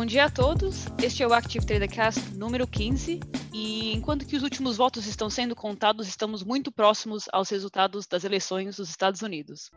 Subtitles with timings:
[0.00, 0.86] Bom dia a todos.
[1.04, 3.20] Este é o Active Trader Cast número 15
[3.52, 8.24] e enquanto que os últimos votos estão sendo contados, estamos muito próximos aos resultados das
[8.24, 9.70] eleições dos Estados Unidos.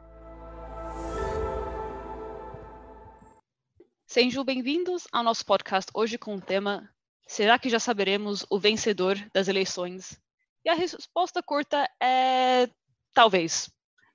[4.08, 6.90] Sejam bem-vindos ao nosso podcast hoje com o tema
[7.28, 10.18] Será que já saberemos o vencedor das eleições?
[10.64, 12.70] E a resposta curta é
[13.14, 13.68] talvez.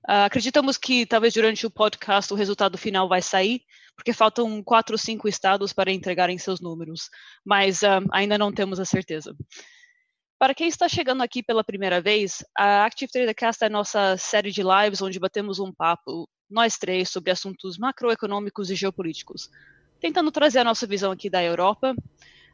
[0.09, 3.61] Uh, acreditamos que talvez durante o podcast o resultado final vai sair,
[3.99, 7.11] porque faltam quatro ou cinco estados para entregarem seus números,
[7.45, 9.35] mas uh, ainda não temos a certeza.
[10.39, 14.17] Para quem está chegando aqui pela primeira vez, a Active Trader Cast é a nossa
[14.17, 19.51] série de lives onde batemos um papo, nós três, sobre assuntos macroeconômicos e geopolíticos,
[20.01, 21.93] tentando trazer a nossa visão aqui da Europa.
[21.93, 21.97] Um,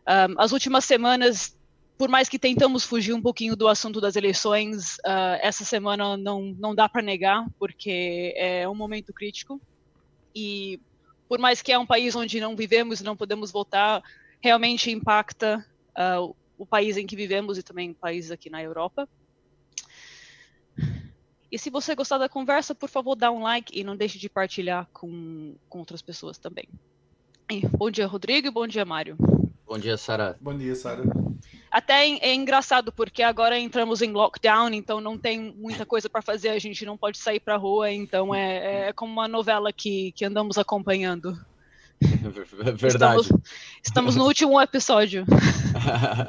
[0.06, 1.54] ah, as últimas semanas
[1.98, 6.52] por mais que tentamos fugir um pouquinho do assunto das eleições, uh, essa semana não,
[6.58, 9.60] não dá para negar, porque é um momento crítico.
[10.34, 10.80] E
[11.28, 14.02] por mais que é um país onde não vivemos e não podemos votar,
[14.40, 15.64] realmente impacta
[15.96, 19.08] uh, o país em que vivemos e também países aqui na Europa.
[21.50, 24.28] E se você gostar da conversa, por favor, dá um like e não deixe de
[24.28, 26.68] partilhar com, com outras pessoas também.
[27.50, 29.16] E, bom dia, Rodrigo, e bom dia, Mário.
[29.66, 30.36] Bom dia, Sara.
[30.40, 31.04] Bom dia, Sara.
[31.74, 36.50] Até é engraçado, porque agora entramos em lockdown, então não tem muita coisa para fazer,
[36.50, 40.24] a gente não pode sair para rua, então é, é como uma novela que, que
[40.24, 41.36] andamos acompanhando.
[42.78, 43.22] Verdade.
[43.22, 43.28] Estamos,
[43.82, 45.26] estamos no último episódio.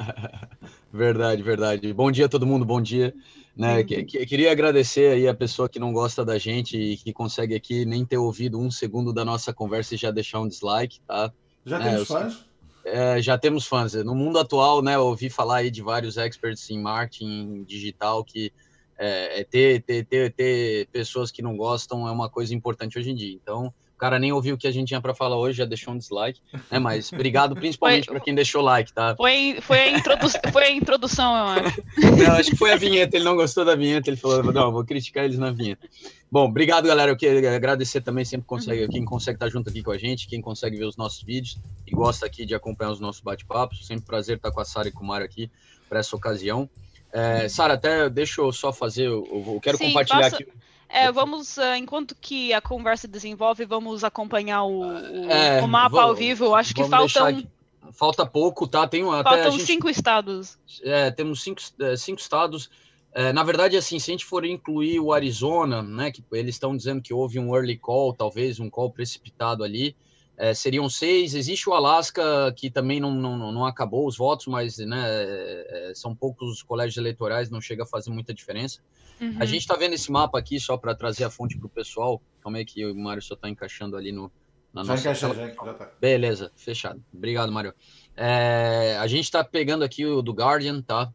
[0.92, 1.92] verdade, verdade.
[1.92, 3.14] Bom dia a todo mundo, bom dia.
[3.56, 3.84] Né?
[3.84, 7.54] Que, que, queria agradecer aí a pessoa que não gosta da gente e que consegue
[7.54, 11.32] aqui nem ter ouvido um segundo da nossa conversa e já deixar um dislike, tá?
[11.64, 11.92] Já né?
[11.92, 12.44] temos fãs?
[12.86, 13.94] É, já temos fãs.
[13.94, 18.52] No mundo atual, né, eu ouvi falar aí de vários experts em marketing digital que
[18.96, 23.10] é, é ter, ter, ter, ter pessoas que não gostam é uma coisa importante hoje
[23.10, 23.34] em dia.
[23.34, 25.94] Então, o cara nem ouviu o que a gente tinha para falar hoje, já deixou
[25.94, 26.38] um dislike,
[26.70, 26.78] né?
[26.78, 29.16] Mas obrigado principalmente para quem deixou like, tá?
[29.16, 31.82] Foi, foi, a, introdu foi a introdução, eu acho.
[31.96, 34.84] Não, acho que foi a vinheta, ele não gostou da vinheta, ele falou, não, vou
[34.84, 35.88] criticar eles na vinheta.
[36.30, 37.10] Bom, obrigado, galera.
[37.10, 40.42] Eu quero agradecer também sempre consegue, quem consegue estar junto aqui com a gente, quem
[40.42, 43.86] consegue ver os nossos vídeos e gosta aqui de acompanhar os nossos bate-papos.
[43.86, 45.50] Sempre prazer estar com a Sara e com o Mário aqui
[45.88, 46.68] para essa ocasião.
[47.10, 50.36] É, Sara, até deixa eu só fazer, eu, eu quero Sim, compartilhar passa...
[50.36, 50.46] aqui
[50.88, 56.02] é, vamos, uh, enquanto que a conversa desenvolve, vamos acompanhar o, o, é, o mapa
[56.02, 56.54] ao vivo.
[56.54, 57.46] Acho que faltam.
[57.92, 58.86] Falta pouco, tá?
[58.86, 60.58] Tem até Faltam gente, cinco estados.
[60.82, 62.68] É, temos cinco, é, cinco estados.
[63.12, 66.76] É, na verdade, assim, se a gente for incluir o Arizona, né, que eles estão
[66.76, 69.96] dizendo que houve um early call, talvez um call precipitado ali,
[70.36, 71.34] é, seriam seis.
[71.34, 76.14] Existe o Alasca, que também não, não, não acabou os votos, mas né, é, são
[76.14, 78.80] poucos os colégios eleitorais, não chega a fazer muita diferença.
[79.20, 79.36] Uhum.
[79.40, 82.20] A gente está vendo esse mapa aqui só para trazer a fonte para o pessoal.
[82.42, 84.30] Como é que o Mário só está encaixando ali no,
[84.72, 85.90] na já nossa encaixou, já, já tá.
[85.98, 87.02] Beleza, fechado.
[87.12, 87.74] Obrigado, Mário.
[88.14, 91.10] É, a gente está pegando aqui o do Guardian, tá?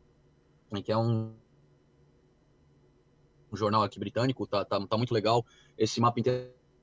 [0.83, 1.33] Que é um,
[3.51, 5.45] um jornal aqui britânico, tá, tá, tá muito legal
[5.77, 6.19] esse mapa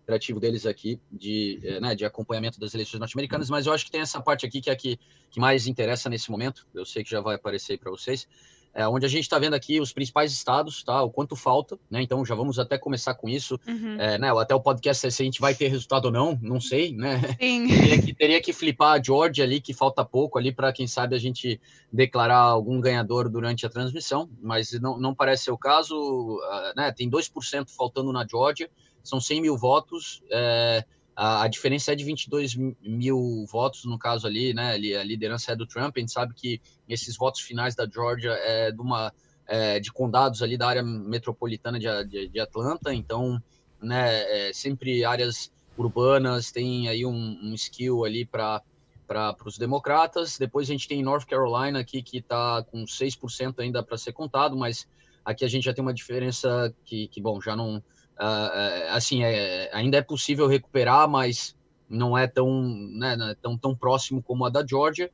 [0.09, 3.91] interativo deles aqui de, é, né, de acompanhamento das eleições norte-americanas, mas eu acho que
[3.91, 4.99] tem essa parte aqui que é a que,
[5.31, 6.67] que mais interessa nesse momento.
[6.75, 8.27] Eu sei que já vai aparecer para vocês
[8.75, 11.03] é, onde a gente está vendo aqui os principais estados, tá?
[11.03, 12.03] O quanto falta, né?
[12.03, 14.01] Então já vamos até começar com isso, uhum.
[14.01, 14.31] é, né?
[14.31, 17.21] Até o podcast se a gente vai ter resultado ou não, não sei, né?
[17.39, 21.17] teria, que, teria que flipar a Georgia ali, que falta pouco ali para quem sabe
[21.17, 21.61] a gente
[21.93, 26.93] declarar algum ganhador durante a transmissão, mas não, não parece ser o caso, uh, né?
[26.93, 28.71] Tem 2% faltando na Georgia,
[29.09, 30.23] são 100 mil votos.
[30.31, 30.85] É,
[31.17, 34.73] a, a, diferença é de 22 mil votos, no caso ali, né?
[34.73, 35.97] A liderança é do Trump.
[35.97, 39.13] A gente sabe que esses votos finais da Georgia é de uma
[39.47, 43.43] é, de condados ali da área metropolitana de, de, de Atlanta, então,
[43.81, 44.49] né?
[44.49, 48.63] É, sempre áreas urbanas tem aí um, um skill ali para
[49.09, 50.37] para os democratas.
[50.37, 54.55] Depois a gente tem North Carolina aqui que está com 6% ainda para ser contado,
[54.55, 54.87] mas
[55.25, 57.82] aqui a gente já tem uma diferença que, que bom, já não
[58.19, 61.56] Uh, assim, é, ainda é possível recuperar, mas
[61.88, 65.11] não é tão, né, é tão, tão próximo como a da Georgia.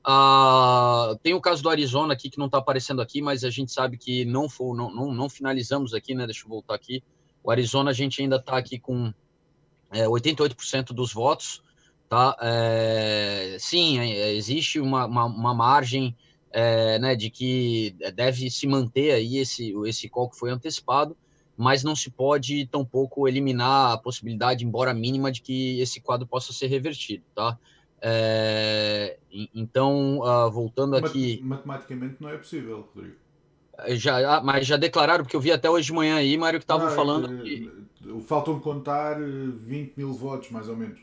[0.00, 3.70] Uh, tem o caso do Arizona aqui, que não está aparecendo aqui, mas a gente
[3.70, 6.26] sabe que não, for, não, não, não, finalizamos aqui, né?
[6.26, 7.02] Deixa eu voltar aqui.
[7.44, 9.12] O Arizona a gente ainda está aqui com
[9.92, 11.62] é, 88% dos votos,
[12.08, 12.36] tá?
[12.40, 16.16] É, sim, existe uma, uma, uma margem
[17.00, 21.16] né, de que deve se manter aí esse, esse call que foi antecipado,
[21.58, 26.52] mas não se pode tampouco eliminar a possibilidade, embora mínima, de que esse quadro possa
[26.52, 27.58] ser revertido, tá?
[28.00, 29.18] É,
[29.52, 31.40] então, uh, voltando aqui...
[31.42, 33.16] Matematicamente não é possível, Rodrigo.
[33.78, 36.60] É, já, ah, mas já declararam, porque eu vi até hoje de manhã aí, Mário,
[36.60, 37.42] que estavam é falando...
[37.42, 37.68] Que...
[38.26, 41.00] Faltam contar 20 mil votos, mais ou menos.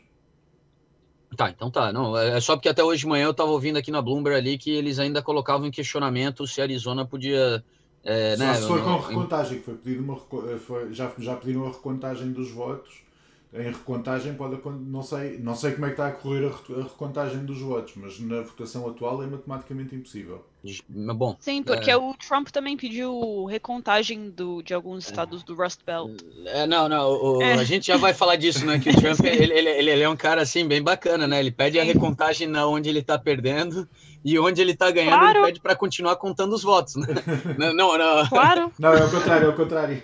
[1.36, 1.92] Tá, então tá.
[1.92, 4.38] Não, é, é só porque até hoje de manhã eu estava ouvindo aqui na Bloomberg
[4.38, 7.62] ali que eles ainda colocavam em questionamento se Arizona podia.
[8.06, 10.14] É, Só né, se foi não- com recontagem, que foi pedido uma
[10.52, 13.04] eh, foi- já, já pediram a recontagem dos votos.
[13.54, 16.80] Em recontagem pode não sei, não sei como é que está a correr a, re-
[16.80, 20.44] a recontagem dos votos, mas na votação atual é matematicamente impossível.
[20.62, 25.80] Mas bom, Sim, porque o Trump também pediu recontagem do, de alguns estados do Rust
[25.86, 26.20] Belt.
[26.46, 27.54] É, não, não, o- É.
[27.54, 28.78] a gente já vai falar disso, né?
[28.78, 31.40] Que o Trump, ele, ele, ele, é um cara, assim, bem bacana, né?
[31.40, 31.92] Ele pede a Sim.
[31.92, 33.88] recontagem na onde ele tá perdendo
[34.26, 35.38] e onde ele tá ganhando, Claro.
[35.38, 37.06] ele pede para continuar contando os votos, né?
[37.58, 38.72] Não, não, não, Claro.
[38.78, 40.02] Não, é o contrário, é o contrário.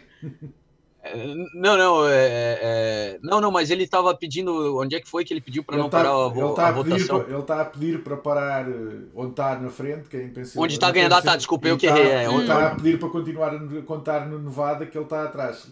[1.54, 5.34] não, não, é, é- não, não, mas ele tava pedindo, onde é que foi que
[5.34, 7.20] ele pediu para Ele não está parar a, vo- ele tá a a, votação?
[7.22, 10.30] ele está a pedir para parar eh, onde está na frente, que é.
[10.56, 12.66] Onde está ganhando, ah, tá, desculpa, eu que Ele errei, está- é, ele onde- está
[12.68, 15.66] a pedir para continuar a contar no Nevada, que ele está atrás.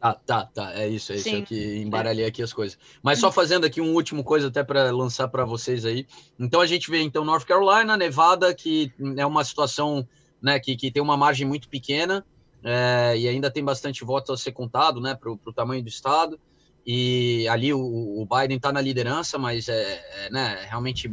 [0.00, 1.42] Ah, tá, tá, é isso, é isso, Sim.
[1.42, 2.78] é que embaralhei aqui as coisas.
[3.02, 6.06] Mas só fazendo aqui um último coisa até para lançar para vocês aí.
[6.38, 10.08] Então a gente vê então North Carolina, Nevada, que é uma situação,
[10.40, 12.24] né, que, que tem uma margem muito pequena
[12.64, 16.40] é, e ainda tem bastante votos a ser contado, né, para o tamanho do estado.
[16.86, 21.10] E ali o, o Biden está na liderança, mas é, é, né, realmente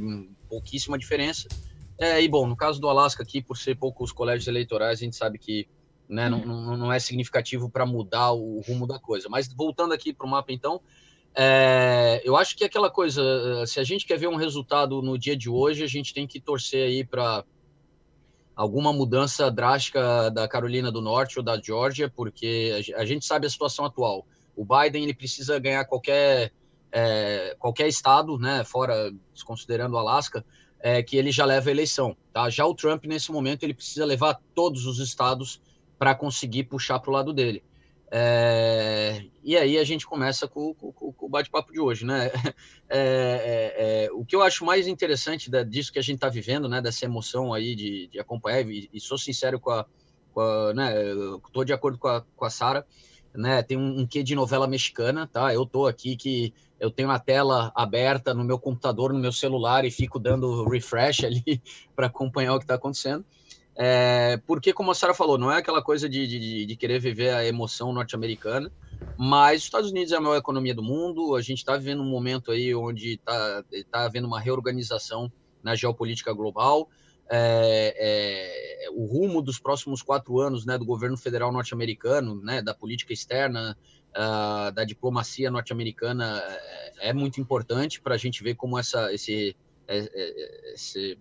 [0.47, 1.47] pouquíssima diferença.
[1.99, 5.15] É, e bom, no caso do Alasca aqui, por ser poucos colégios eleitorais, a gente
[5.15, 5.67] sabe que
[6.07, 9.27] né, não, não, não é significativo para mudar o rumo da coisa.
[9.29, 10.81] Mas voltando aqui para o mapa, então,
[11.35, 13.21] é, eu acho que é aquela coisa,
[13.65, 16.39] se a gente quer ver um resultado no dia de hoje, a gente tem que
[16.39, 17.43] torcer aí para
[18.55, 23.49] alguma mudança drástica da Carolina do Norte ou da Geórgia, porque a gente sabe a
[23.49, 24.25] situação atual.
[24.55, 26.51] O Biden ele precisa ganhar qualquer
[26.91, 29.13] é, qualquer estado, né, fora
[29.45, 30.43] considerando o Alasca,
[30.79, 32.15] é, que ele já leva a eleição.
[32.33, 32.49] Tá?
[32.49, 35.61] Já o Trump nesse momento ele precisa levar todos os estados
[35.97, 37.63] para conseguir puxar para o lado dele.
[38.09, 42.31] É, e aí a gente começa com, com- com- o bate-papo de hoje, né?
[42.89, 46.29] É, é, é, o que eu acho mais interessante da- disso que a gente está
[46.29, 46.81] vivendo, né?
[46.81, 49.85] Dessa emoção aí de, de acompanhar, e, e sou sincero com a,
[50.31, 50.93] com a né?
[51.45, 52.85] Estou de acordo com a, com a Sara,
[53.35, 53.61] né?
[53.61, 55.53] Tem um, um quê de novela mexicana, tá?
[55.53, 59.83] Eu tô aqui que eu tenho a tela aberta no meu computador, no meu celular
[59.83, 61.61] e fico dando refresh ali
[61.95, 63.25] para acompanhar o que está acontecendo.
[63.79, 67.29] É, porque, como a Sara falou, não é aquela coisa de, de, de querer viver
[67.29, 68.71] a emoção norte-americana,
[69.15, 72.09] mas os Estados Unidos é a maior economia do mundo, a gente está vivendo um
[72.09, 75.31] momento aí onde está tá havendo uma reorganização
[75.61, 76.89] na geopolítica global,
[77.29, 82.73] é, é, o rumo dos próximos quatro anos né, do governo federal norte-americano, né, da
[82.73, 83.77] política externa,
[84.15, 86.41] uh, da diplomacia norte-americana
[86.99, 89.55] é, é muito importante para a gente ver como essa, esse,
[90.73, 91.19] esse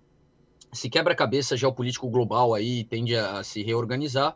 [0.72, 4.34] esse quebra-cabeça geopolítico global aí tende a, a se reorganizar.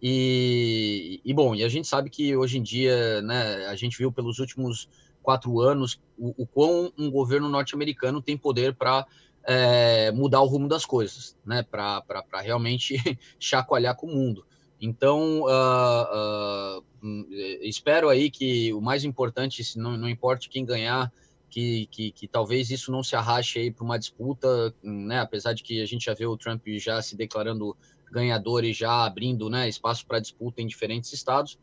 [0.00, 4.12] E, e, bom, e a gente sabe que hoje em dia, né, a gente viu
[4.12, 4.88] pelos últimos
[5.22, 9.06] quatro anos o, o quão um governo norte-americano tem poder para
[9.44, 12.02] é, mudar o rumo das coisas, né, para
[12.42, 12.96] realmente
[13.40, 14.44] chacoalhar com o mundo.
[14.80, 17.26] Então, uh, uh,
[17.62, 21.12] espero aí que o mais importante, se não, não importe quem ganhar,
[21.48, 25.20] que, que, que, talvez isso não se arraste aí para uma disputa, né?
[25.20, 27.76] Apesar de que a gente já vê o Trump já se declarando
[28.10, 31.58] ganhador e já abrindo né, espaço para disputa em diferentes estados.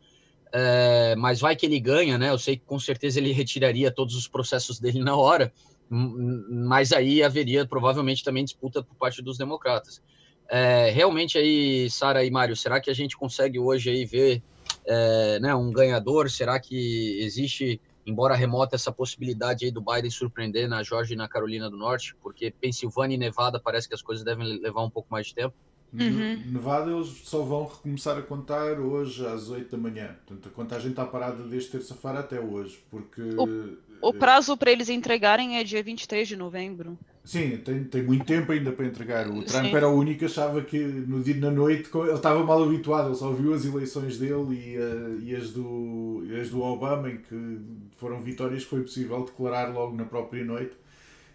[0.52, 2.30] É, mas vai que ele ganha, né?
[2.30, 5.52] Eu sei que com certeza ele retiraria todos os processos dele na hora,
[5.88, 10.02] mas aí haveria provavelmente também disputa por parte dos democratas.
[10.48, 14.42] É, realmente aí, Sara e Mário, será que a gente consegue hoje aí ver
[14.86, 16.30] é, né, um ganhador?
[16.30, 21.28] Será que existe embora remota essa possibilidade aí do Biden surpreender na Georgia e na
[21.28, 25.08] Carolina do Norte, porque Pensilvânia e Nevada parece que as coisas devem levar um pouco
[25.10, 25.54] mais de tempo.
[25.92, 26.42] Uhum.
[26.46, 30.16] Nevada eles só vão recomeçar a contar hoje às 8 da manhã.
[30.26, 33.22] Portanto, a contagem está parada desde terça-feira até hoje, porque...
[33.22, 36.98] O, o prazo para eles entregarem é dia 23 de novembro.
[37.26, 39.28] Sim, tem, tem muito tempo ainda para entregar.
[39.28, 39.74] O Trump Sim.
[39.74, 43.16] era o único que achava que no dia na noite ele estava mal habituado, ele
[43.16, 47.16] só viu as eleições dele e, uh, e, as, do, e as do Obama, em
[47.16, 47.58] que
[47.96, 50.76] foram vitórias que foi possível declarar logo na própria noite.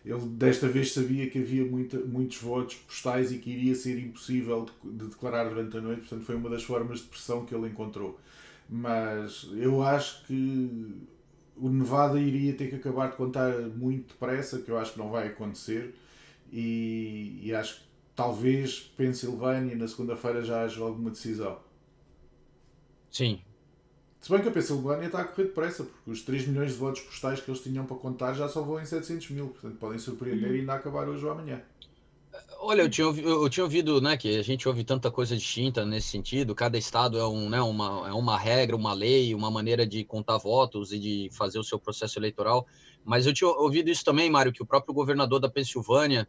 [0.05, 4.65] Ele desta vez sabia que havia muita, muitos votos postais e que iria ser impossível
[4.81, 7.67] de, de declarar durante a noite, portanto foi uma das formas de pressão que ele
[7.67, 8.17] encontrou.
[8.69, 10.95] Mas eu acho que
[11.61, 15.11] o Nevada iria ter que acabar de contar muito depressa, que eu acho que não
[15.11, 15.93] vai acontecer,
[16.51, 17.83] e, e acho que
[18.15, 21.59] talvez Pensilvânia na segunda-feira já haja alguma decisão.
[23.11, 23.39] Sim.
[24.19, 27.01] Se bem que a Pensilvânia está a correr depressa, porque os 3 milhões de votos
[27.01, 30.49] postais que eles tinham para contar já só vão em 700 mil, portanto podem surpreender
[30.49, 30.55] uhum.
[30.55, 31.61] e ainda acabar hoje ou amanhã.
[32.59, 36.07] Olha, eu tinha, eu tinha ouvido, né, que a gente ouve tanta coisa distinta nesse
[36.07, 36.53] sentido.
[36.55, 40.37] Cada estado é, um, né, uma, é uma regra, uma lei, uma maneira de contar
[40.37, 42.65] votos e de fazer o seu processo eleitoral.
[43.03, 46.27] Mas eu tinha ouvido isso também, Mário, que o próprio governador da Pensilvânia,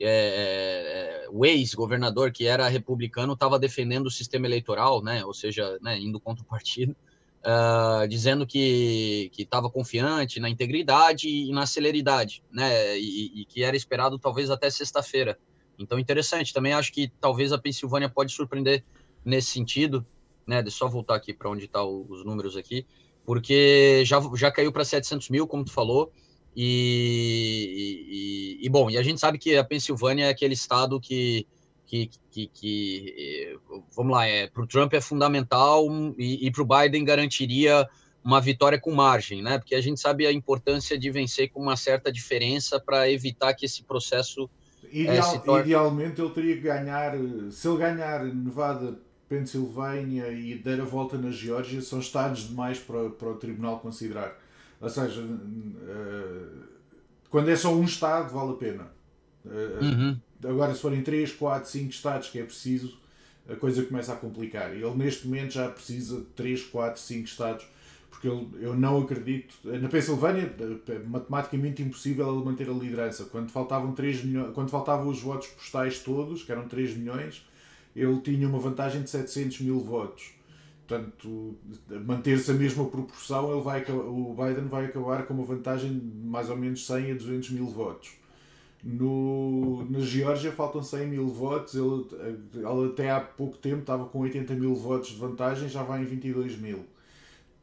[0.00, 5.34] é, é, é o ex-governador que era republicano, estava defendendo o sistema eleitoral, né, ou
[5.34, 6.96] seja, né, indo contra o partido,
[7.44, 13.76] uh, dizendo que estava confiante na integridade e na celeridade, né, e, e que era
[13.76, 15.38] esperado talvez até sexta-feira.
[15.78, 16.52] Então, interessante.
[16.52, 18.84] Também acho que talvez a Pensilvânia pode surpreender
[19.24, 20.06] nesse sentido,
[20.46, 20.62] né?
[20.62, 22.86] Deixa eu só voltar aqui para onde estão tá os números aqui,
[23.24, 26.12] porque já, já caiu para 700 mil, como tu falou,
[26.56, 31.46] e, e, e, bom, e a gente sabe que a Pensilvânia é aquele estado que,
[31.86, 33.58] que, que, que
[33.96, 37.88] vamos lá, é, para o Trump é fundamental e, e para o Biden garantiria
[38.22, 39.58] uma vitória com margem, né?
[39.58, 43.66] Porque a gente sabe a importância de vencer com uma certa diferença para evitar que
[43.66, 44.48] esse processo
[44.94, 47.14] Ideal, é, Idealmente ele teria que ganhar,
[47.50, 48.96] se ele ganhar Nevada,
[49.28, 54.38] Pensilvânia e der a volta na Geórgia, são estados demais para, para o tribunal considerar.
[54.80, 56.64] Ou seja, uh,
[57.28, 58.86] quando é só um estado, vale a pena.
[59.44, 60.20] Uh, uhum.
[60.44, 62.96] Agora, se forem 3, 4, 5 estados que é preciso,
[63.48, 64.72] a coisa começa a complicar.
[64.72, 67.66] Ele neste momento já precisa de 3, 4, 5 estados
[68.14, 69.56] porque eu, eu não acredito.
[69.64, 70.54] Na Pensilvânia,
[71.06, 73.24] matematicamente impossível ele manter a liderança.
[73.24, 77.44] Quando faltavam, 3 milhões, quando faltavam os votos postais todos, que eram 3 milhões,
[77.94, 80.32] ele tinha uma vantagem de 700 mil votos.
[80.86, 81.56] Portanto,
[82.04, 86.48] manter-se a mesma proporção, ele vai, o Biden vai acabar com uma vantagem de mais
[86.50, 88.12] ou menos 100 a 200 mil votos.
[88.82, 92.04] No, na Geórgia faltam 100 mil votos, ele,
[92.52, 96.04] ele até há pouco tempo estava com 80 mil votos de vantagem, já vai em
[96.04, 96.84] 22 mil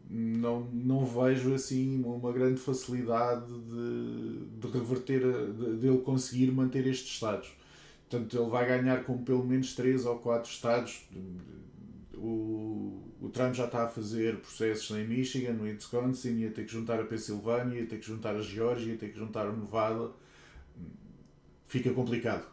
[0.10, 5.22] não, não vejo assim uma grande facilidade de, de reverter,
[5.54, 7.52] de, de ele conseguir manter estes estados.
[8.10, 11.08] Portanto, ele vai ganhar com pelo menos 3 ou 4 estados.
[12.16, 16.72] O, o Trump já está a fazer processos em Michigan, no Wisconsin, ia ter que
[16.74, 20.12] juntar a Pensilvânia, ia ter que juntar a Geórgia, ia ter que juntar a Nevada.
[21.66, 22.51] Fica complicado.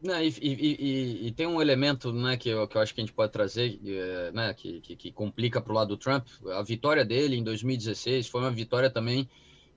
[0.00, 3.04] Não, e, e, e, tem um elemento né, que, eu, que eu acho que a
[3.04, 6.24] gente pode trazer, é, né, que, que, que complica para o lado do Trump.
[6.52, 9.28] A vitória dele em 2016 foi uma vitória também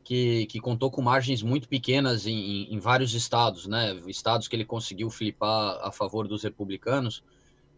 [0.04, 4.66] que, que contou com margens muito pequenas em, em, vários estados, né, estados que ele
[4.66, 7.24] conseguiu flipar a favor dos republicanos.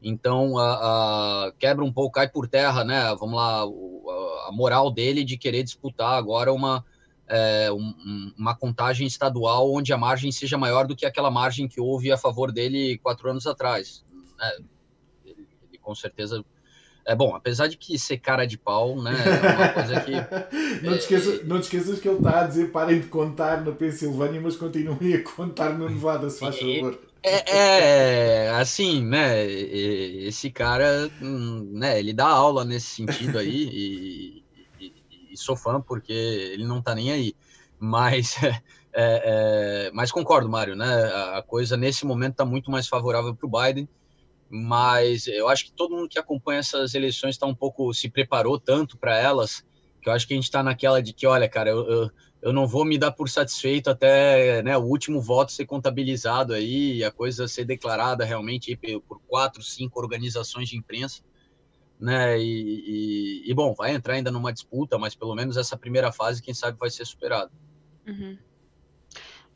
[0.02, 3.16] Então, a, a, quebra um pouco, cai por terra, né?
[3.18, 6.84] Vamos lá, a moral dele de querer disputar agora uma,
[7.28, 11.80] é, um, uma contagem estadual onde a margem seja maior do que aquela margem que
[11.80, 14.06] houve a favor dele quatro anos atrás.
[14.42, 14.58] É,
[15.26, 16.44] ele, ele, com certeza.
[17.06, 19.12] É bom, apesar de que ser cara de pau, né?
[19.12, 20.12] É uma coisa que.
[20.86, 23.64] não, te esqueças, é, não te esqueças que ele está a dizer parem de contar
[23.64, 27.00] na Pensilvânia, mas continuem a contar no Nevada, se faz favor.
[27.26, 29.46] É, é, assim, né?
[29.46, 32.00] Esse cara, hum, né?
[32.00, 34.43] Ele dá aula nesse sentido aí e,
[35.34, 37.36] e sou fã porque ele não tá nem aí.
[37.80, 38.38] Mas,
[38.94, 41.06] é, é, mas concordo, Mário, né?
[41.36, 43.90] A coisa nesse momento está muito mais favorável para o Biden.
[44.50, 48.60] Mas eu acho que todo mundo que acompanha essas eleições está um pouco se preparou
[48.60, 49.66] tanto para elas
[50.04, 52.12] que eu acho que a gente está naquela de que, olha, cara, eu, eu,
[52.42, 57.04] eu, não vou me dar por satisfeito até né, o último voto ser contabilizado aí,
[57.04, 61.24] a coisa ser declarada realmente por quatro, cinco organizações de imprensa
[62.04, 62.38] né?
[62.38, 66.42] E, e, e, bom, vai entrar ainda numa disputa, mas pelo menos essa primeira fase,
[66.42, 67.50] quem sabe, vai ser superada.
[68.06, 68.38] Uhum.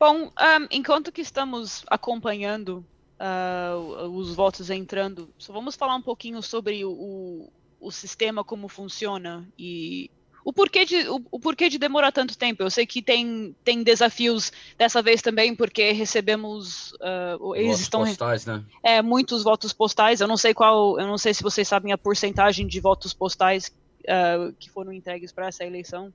[0.00, 2.86] Bom, um, enquanto que estamos acompanhando
[3.20, 9.46] uh, os votos entrando, só vamos falar um pouquinho sobre o, o sistema, como funciona
[9.58, 10.10] e
[10.48, 12.62] o porquê de, o, o, porquê de demorar tanto tempo.
[12.62, 16.92] Eu sei que tem, tem desafios dessa vez também, porque recebemos.
[16.92, 18.04] Uh, eles votos estão.
[18.06, 18.64] Postais, né?
[18.82, 20.22] É, muitos votos postais.
[20.22, 20.98] Eu não sei qual.
[20.98, 23.70] Eu não sei se vocês sabem a porcentagem de votos postais
[24.04, 26.10] uh, que foram entregues para essa eleição.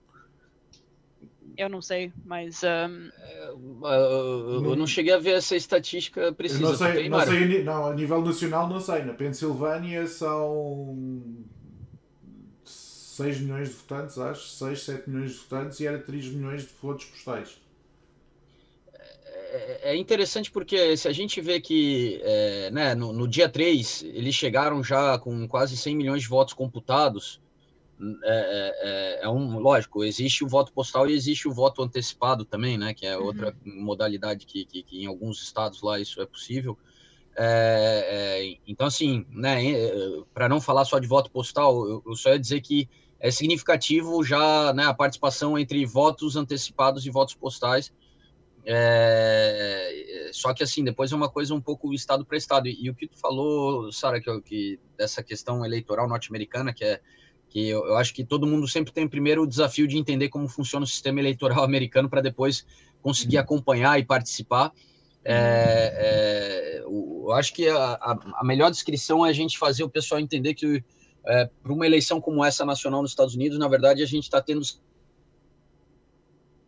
[1.56, 2.64] Eu não sei, mas.
[2.64, 3.12] Um...
[3.22, 6.64] É, eu, não cheguei a ver essa estatística precisa.
[6.64, 9.04] Eu não sei, não, sei, não, a nível nacional não sei.
[9.04, 11.43] Na Pensilvânia são
[13.14, 16.70] 6 milhões de votantes, acho, 6, 7 milhões de votantes e era 3 milhões de
[16.82, 17.58] votos postais.
[18.88, 24.04] É, é interessante porque se a gente vê que é, né, no, no, dia 3
[24.04, 27.40] eles chegaram já com quase 100 milhões de votos computados,
[28.24, 32.80] é, é, é, um lógico, existe o voto postal e existe o voto antecipado também,
[32.80, 33.26] né, que é uhum.
[33.26, 36.76] outra modalidade que, que, que, em alguns estados lá isso é possível.
[37.36, 39.56] É, é, então, assim, né,
[40.34, 42.90] para não falar só de voto postal, eu, eu, só ia dizer que
[43.24, 47.92] é significativo já né, a participação entre votos antecipados e votos postais,
[48.66, 52.68] É, só que assim, depois é uma coisa um pouco estado para estado.
[52.68, 57.02] E, e, o que tu falou, Sara, que, que, dessa questão eleitoral norte-americana, que é
[57.50, 60.48] que eu, eu, acho que todo mundo sempre tem primeiro o desafio de entender como
[60.48, 62.66] funciona o sistema eleitoral americano para depois
[63.02, 63.44] conseguir uhum.
[63.44, 64.72] acompanhar e participar.
[65.24, 65.40] É,
[65.96, 67.94] é, eu acho que a,
[68.36, 70.84] a, melhor descrição é a gente fazer o pessoal entender que
[71.26, 74.42] é, para uma eleição como essa nacional nos Estados Unidos, na verdade, a gente está
[74.42, 74.62] tendo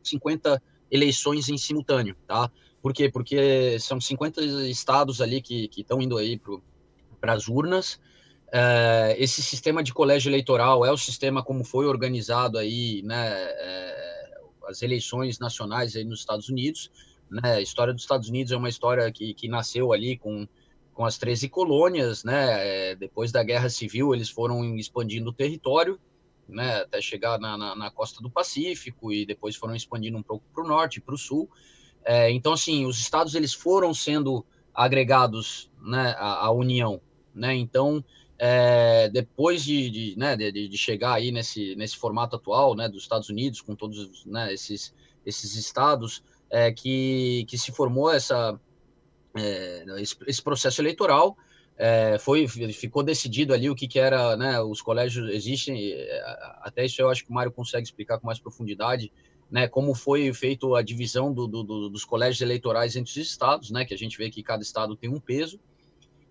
[0.04, 2.50] 50 eleições em simultâneo, tá?
[2.82, 3.10] Por quê?
[3.10, 6.40] Porque são 50 estados ali que estão indo aí
[7.20, 8.00] para as urnas.
[8.52, 13.34] É, esse sistema de colégio eleitoral é o sistema como foi organizado aí, né?
[13.34, 14.06] É,
[14.68, 16.92] as eleições nacionais aí nos Estados Unidos.
[17.30, 17.56] Né?
[17.56, 20.48] A história dos Estados Unidos é uma história que, que nasceu ali com,
[20.96, 22.92] com as 13 colônias, né?
[22.92, 26.00] É, depois da Guerra Civil, eles foram expandindo o território,
[26.48, 26.78] né?
[26.78, 30.64] Até chegar na, na, na costa do Pacífico e depois foram expandindo um pouco para
[30.64, 31.50] o norte para o sul.
[32.04, 37.02] É, então, assim, os estados eles foram sendo agregados né, à, à União,
[37.34, 37.54] né?
[37.54, 38.02] Então,
[38.40, 43.04] é, depois de, de, né, de, de, chegar aí nesse, nesse formato atual né, dos
[43.04, 44.94] Estados Unidos, com todos né, esses,
[45.26, 48.60] esses estados, é, que, que se formou essa,
[49.36, 51.38] é, esse, esse, processo eleitoral,
[51.78, 56.24] é, foi ficou decidido ali o que, que era, né, os colégios existem, é,
[56.62, 59.12] até isso eu acho que o Mário consegue explicar com mais profundidade,
[59.52, 63.72] né, como foi feito a divisão do, do, do, dos colégios eleitorais entre os estados,
[63.72, 65.60] né, que a gente vê que cada estado tem um peso,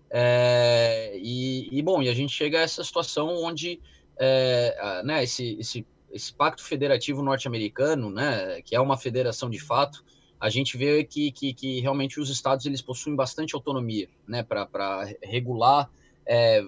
[0.09, 3.79] é, e, e, bom, e a gente chega a essa situação onde
[4.17, 10.03] é, né, esse, esse, esse pacto federativo norte-americano, né, que é uma federação de fato,
[10.45, 15.09] a gente vê que, que, que realmente os estados eles possuem bastante autonomia né, para
[15.23, 15.89] regular,
[16.23, 16.63] é,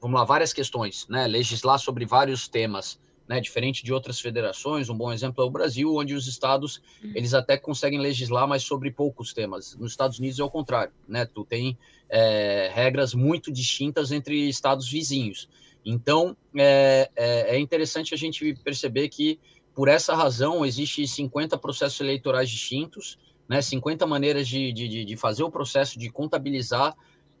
[0.00, 2.98] vamos lá, várias questões, né, legislar sobre vários temas
[3.28, 7.12] né, diferente de outras federações, um bom exemplo é o Brasil, onde os estados uhum.
[7.14, 9.76] eles até conseguem legislar, mas sobre poucos temas.
[9.76, 11.24] Nos Estados Unidos é o contrário, né?
[11.24, 11.78] Tu tem
[12.10, 15.48] é, regras muito distintas entre estados vizinhos.
[15.86, 19.38] Então é, é, é interessante a gente perceber que
[19.74, 23.60] por essa razão existe 50 processos eleitorais distintos, né?
[23.60, 26.94] 50 maneiras de, de, de fazer o processo de contabilizar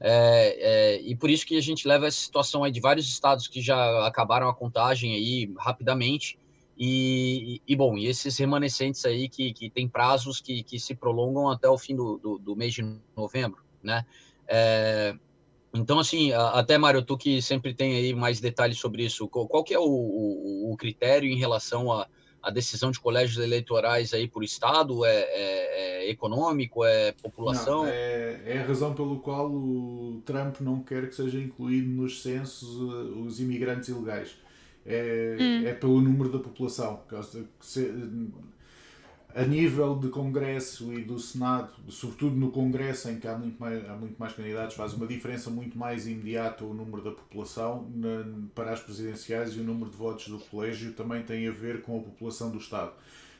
[0.04, 3.46] é, é, e por isso que a gente leva essa situação aí de vários estados
[3.46, 6.36] que já acabaram a contagem aí rapidamente.
[6.76, 11.48] E, e bom, e esses remanescentes aí que, que tem prazos que, que se prolongam
[11.48, 12.82] até o fim do, do, do mês de
[13.16, 14.04] novembro, né?
[14.48, 15.14] É,
[15.72, 19.62] então, assim, até Mário, tu que sempre tem aí mais detalhes sobre isso, qual, qual
[19.62, 22.08] que é o, o, o critério em relação a,
[22.42, 25.04] a decisão de colégios eleitorais aí por estado?
[25.04, 26.84] É, é, é econômico?
[26.84, 27.84] É população?
[27.84, 32.22] Não, é, é, a razão pelo qual o Trump não quer que seja incluído nos
[32.22, 34.36] censos uh, os imigrantes ilegais.
[34.84, 35.66] É, hum.
[35.66, 37.00] é pelo número da população
[39.34, 43.88] a nível de Congresso e do Senado, sobretudo no Congresso, em que há muito mais,
[43.88, 48.24] há muito mais candidatos, faz uma diferença muito mais imediata o número da população na,
[48.54, 51.98] para as presidenciais e o número de votos do colégio também tem a ver com
[51.98, 52.92] a população do Estado.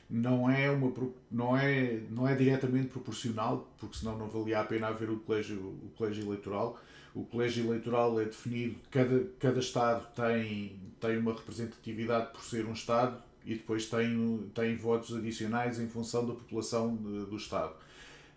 [0.09, 0.91] Não é, uma,
[1.31, 5.57] não é, não é diretamente proporcional, porque senão não valia a pena haver o colégio,
[5.59, 6.79] o colégio eleitoral.
[7.15, 12.73] O colégio eleitoral é definido, cada, cada Estado tem, tem uma representatividade por ser um
[12.73, 17.73] Estado e depois tem, tem votos adicionais em função da população de, do Estado.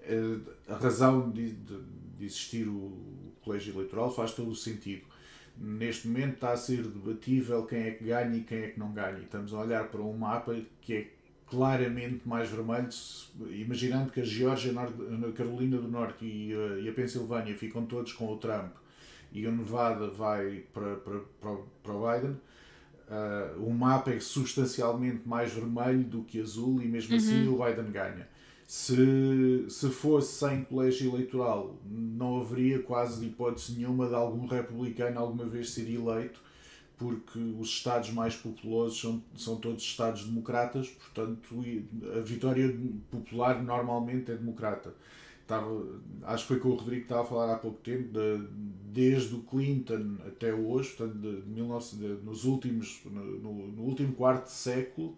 [0.03, 0.39] Eh,
[0.69, 1.79] a razão de, de,
[2.19, 2.93] de, existir o
[3.43, 5.03] colégio eleitoral faz todo o sentido.
[5.59, 8.93] Neste momento está a ser debatível quem é que ganha e quem é que não
[8.93, 9.19] ganha.
[9.19, 11.11] Estamos a olhar para um mapa que é
[11.47, 12.89] claramente mais vermelho,
[13.51, 18.37] imaginando que a Geórgia, a Carolina do Norte e a, Pensilvânia ficam todos com o
[18.37, 18.73] Trump
[19.33, 21.21] e o Nevada vai para, para,
[21.83, 22.37] para o Biden
[23.09, 27.55] Uh, o mapa é substancialmente mais vermelho do que azul e mesmo assim uhum.
[27.55, 28.29] assim o Biden ganha.
[28.67, 35.45] Se, se fosse sem colégio eleitoral, não haveria quase hipótese nenhuma de algum republicano alguma
[35.45, 36.41] vez ser eleito,
[36.99, 41.63] porque os estados mais populosos são, são todos estados democratas, portanto
[42.17, 42.77] a vitória
[43.09, 44.93] popular normalmente é democrata.
[45.47, 45.71] Estava,
[46.25, 48.49] acho que foi com o Rodrigo que estava a falar há pouco tempo, de,
[48.93, 54.13] desde o Clinton até hoje, portanto, de, de 19, de, nos últimos, no, no, último
[54.15, 55.17] quarto de século,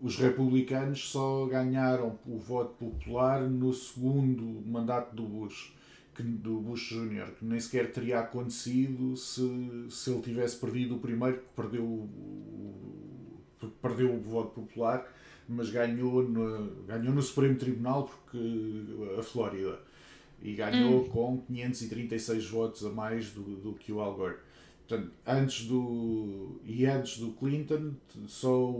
[0.00, 5.74] os republicanos só ganharam o voto popular no segundo mandato do Bush,
[6.14, 9.42] que, do Bush Jr., que nem sequer teria acontecido se,
[9.90, 12.08] se ele tivesse perdido o primeiro, que perdeu
[13.82, 15.04] perdeu o voto popular
[15.48, 18.38] mas ganhou no, ganhou no Supremo Tribunal porque
[19.18, 19.80] a Flórida
[20.42, 21.08] e ganhou hum.
[21.08, 24.36] com 536 votos a mais do, do que o Al Gore.
[24.86, 27.92] portanto, antes do e antes do Clinton,
[28.26, 28.72] só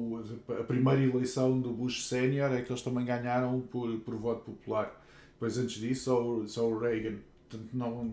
[0.61, 5.04] a primeira eleição do Bush Senior é que eles também ganharam por, por voto popular.
[5.33, 7.16] Depois antes disso, só, o, só o Reagan.
[7.48, 8.12] Portanto, não,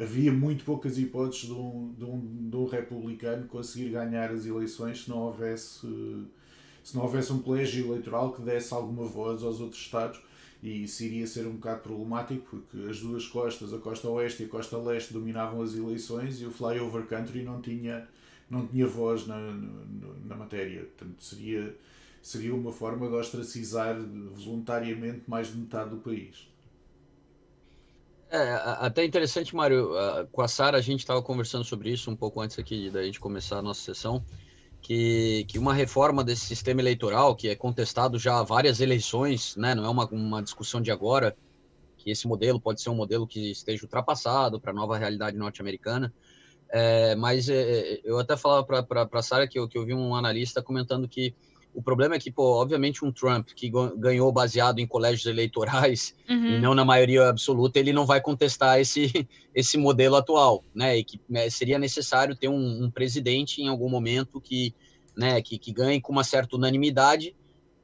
[0.00, 5.04] havia muito poucas hipóteses de um, de, um, de um republicano conseguir ganhar as eleições
[5.04, 5.86] se não houvesse
[6.82, 10.20] se não houvesse um colégio eleitoral que desse alguma voz aos outros estados
[10.62, 14.46] e isso iria ser um bocado problemático porque as duas costas, a costa oeste e
[14.46, 18.06] a costa leste, dominavam as eleições e o flyover country não tinha,
[18.48, 20.82] não tinha voz na, na, na matéria.
[20.82, 21.74] Portanto, seria,
[22.20, 23.98] seria uma forma de ostracizar
[24.34, 26.46] voluntariamente mais de metade do país.
[28.30, 29.90] É, até interessante, Mário,
[30.30, 33.18] com a Sara a gente estava conversando sobre isso um pouco antes aqui da gente
[33.18, 34.24] começar a nossa sessão
[34.80, 39.74] que, que uma reforma desse sistema eleitoral, que é contestado já há várias eleições, né,
[39.74, 41.36] não é uma, uma discussão de agora,
[41.96, 46.12] que esse modelo pode ser um modelo que esteja ultrapassado para a nova realidade norte-americana.
[46.72, 49.92] É, mas é, é eu até falava para a Sara que eu, que eu vi
[49.92, 51.34] um analista comentando que
[51.72, 56.46] o problema é que, pô, obviamente, um Trump que ganhou baseado em colégios eleitorais uhum.
[56.46, 60.98] e não na maioria absoluta, ele não vai contestar esse, esse modelo atual, né?
[60.98, 64.74] E que né, seria necessário ter um, um, presidente em algum momento que,
[65.16, 67.34] né, que, que ganhe com uma certa unanimidade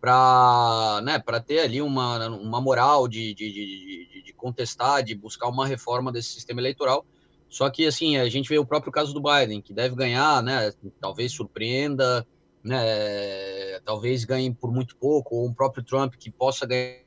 [0.00, 5.66] para né, ter ali uma, uma moral de, de, de, de contestar, de buscar uma
[5.66, 7.06] reforma desse sistema eleitoral.
[7.48, 10.72] Só que, assim, a gente vê o próprio caso do Biden, que deve ganhar, né?
[11.00, 12.26] Talvez surpreenda,
[12.66, 17.04] né, talvez ganhe por muito pouco, ou um próprio Trump que possa ganhar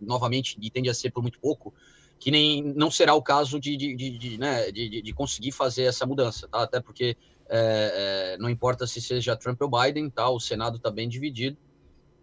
[0.00, 1.72] novamente e tende a ser por muito pouco,
[2.18, 5.84] que nem não será o caso de, de, de, de né, de, de, conseguir fazer
[5.84, 6.62] essa mudança, tá?
[6.62, 7.16] Até porque
[7.48, 10.28] é, é, não importa se seja Trump ou Biden, tá?
[10.28, 11.56] O Senado está bem dividido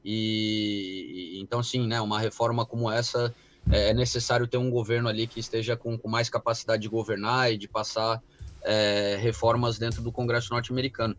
[0.04, 2.02] e, e, então assim, né?
[2.02, 3.34] Uma reforma como essa
[3.70, 7.52] é, é necessário ter um governo ali que esteja com, com mais capacidade de governar
[7.52, 8.22] e de passar
[8.64, 11.16] é, reformas dentro do Congresso norte-americano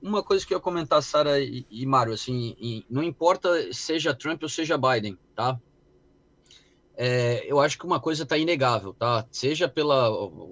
[0.00, 4.14] uma coisa que eu ia comentar, Sara e, e Mário, assim, e não importa seja
[4.14, 5.58] Trump ou seja Biden, tá?
[6.94, 9.26] É, eu acho que uma coisa está inegável, tá?
[9.30, 10.10] Seja pela,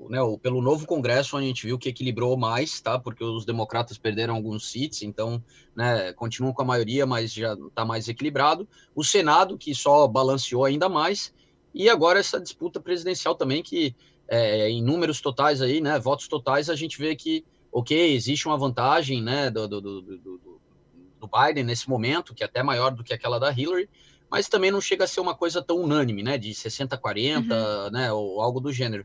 [0.09, 2.99] né, pelo novo Congresso, onde a gente viu que equilibrou mais, tá?
[2.99, 5.43] Porque os democratas perderam alguns seats, então,
[5.77, 8.67] né, continuam com a maioria, mas já está mais equilibrado.
[8.95, 11.33] O Senado, que só balanceou ainda mais,
[11.73, 13.95] e agora essa disputa presidencial também, que
[14.31, 18.57] é, em números totais aí, né, votos totais, a gente vê que ok, existe uma
[18.57, 23.13] vantagem né, do, do, do, do, Biden nesse momento, que é até maior do que
[23.13, 23.89] aquela da Hillary,
[24.31, 27.91] mas também não chega a ser uma coisa tão unânime, né, de 60 40, uhum.
[27.91, 29.05] né, ou algo do gênero.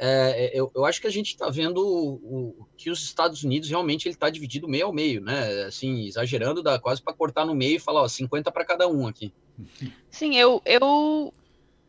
[0.00, 3.42] É, é, eu, eu, acho que a gente está vendo o, o, que os Estados
[3.42, 5.64] Unidos realmente ele está dividido meio ao meio, né?
[5.64, 9.08] Assim, exagerando, dá quase para cortar no meio e falar, ó, 50 para cada um
[9.08, 9.32] aqui.
[10.08, 11.34] Sim, eu, eu,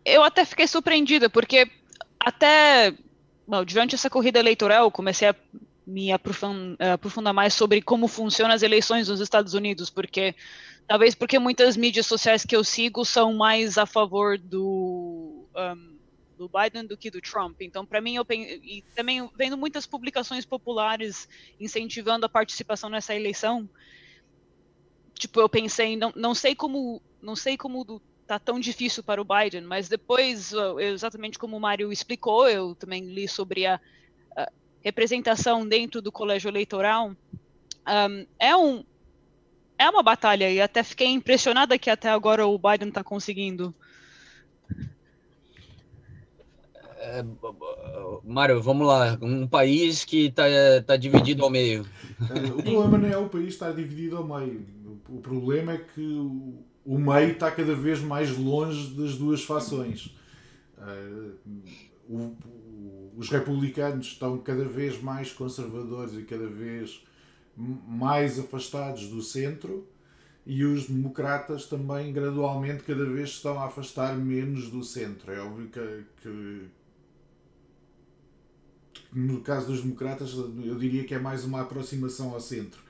[0.04, 1.70] eu até fiquei surpreendida, porque
[2.30, 2.94] até
[3.48, 5.36] bom, durante essa corrida eleitoral comecei a
[5.86, 10.36] me aprofundar mais sobre como funcionam as eleições nos Estados Unidos, porque
[10.88, 15.98] talvez porque muitas mídias sociais que eu sigo são mais a favor do, um,
[16.38, 17.60] do Biden do que do Trump.
[17.62, 21.28] Então, para mim, eu e também vendo muitas publicações populares
[21.60, 23.68] incentivando a participação nessa eleição,
[25.16, 29.26] tipo, eu pensei, não, não sei como, não sei como tá tão difícil para o
[29.26, 33.80] Biden, mas depois, exatamente como o Mário explicou, eu também li sobre a
[34.84, 37.12] representação dentro do colégio eleitoral
[37.88, 38.84] um, é um
[39.78, 43.74] é uma batalha e até fiquei impressionada que até agora o Biden está conseguindo.
[46.98, 47.24] É,
[48.26, 49.18] Mário, vamos lá.
[49.22, 50.44] Um país que está
[50.86, 51.86] tá dividido ao meio.
[52.30, 54.66] É, o problema não é o país estar dividido ao meio.
[55.08, 60.16] O problema é que o, o meio está cada vez mais longe das duas fações.
[60.78, 61.34] Uh,
[62.08, 62.36] o,
[63.18, 67.04] os republicanos estão cada vez mais conservadores e cada vez
[67.58, 69.86] mais afastados do centro
[70.46, 75.32] e os democratas também gradualmente cada vez estão a afastar menos do centro.
[75.32, 76.68] É óbvio que, que
[79.14, 82.82] no caso dos democratas eu diria que é mais uma aproximação ao centro,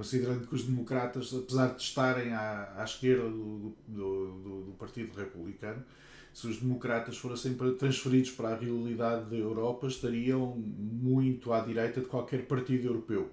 [0.00, 5.14] considerando que os democratas, apesar de estarem à, à esquerda do, do, do, do Partido
[5.14, 5.84] Republicano,
[6.32, 12.06] se os democratas fossem transferidos para a realidade da Europa, estariam muito à direita de
[12.06, 13.30] qualquer partido europeu.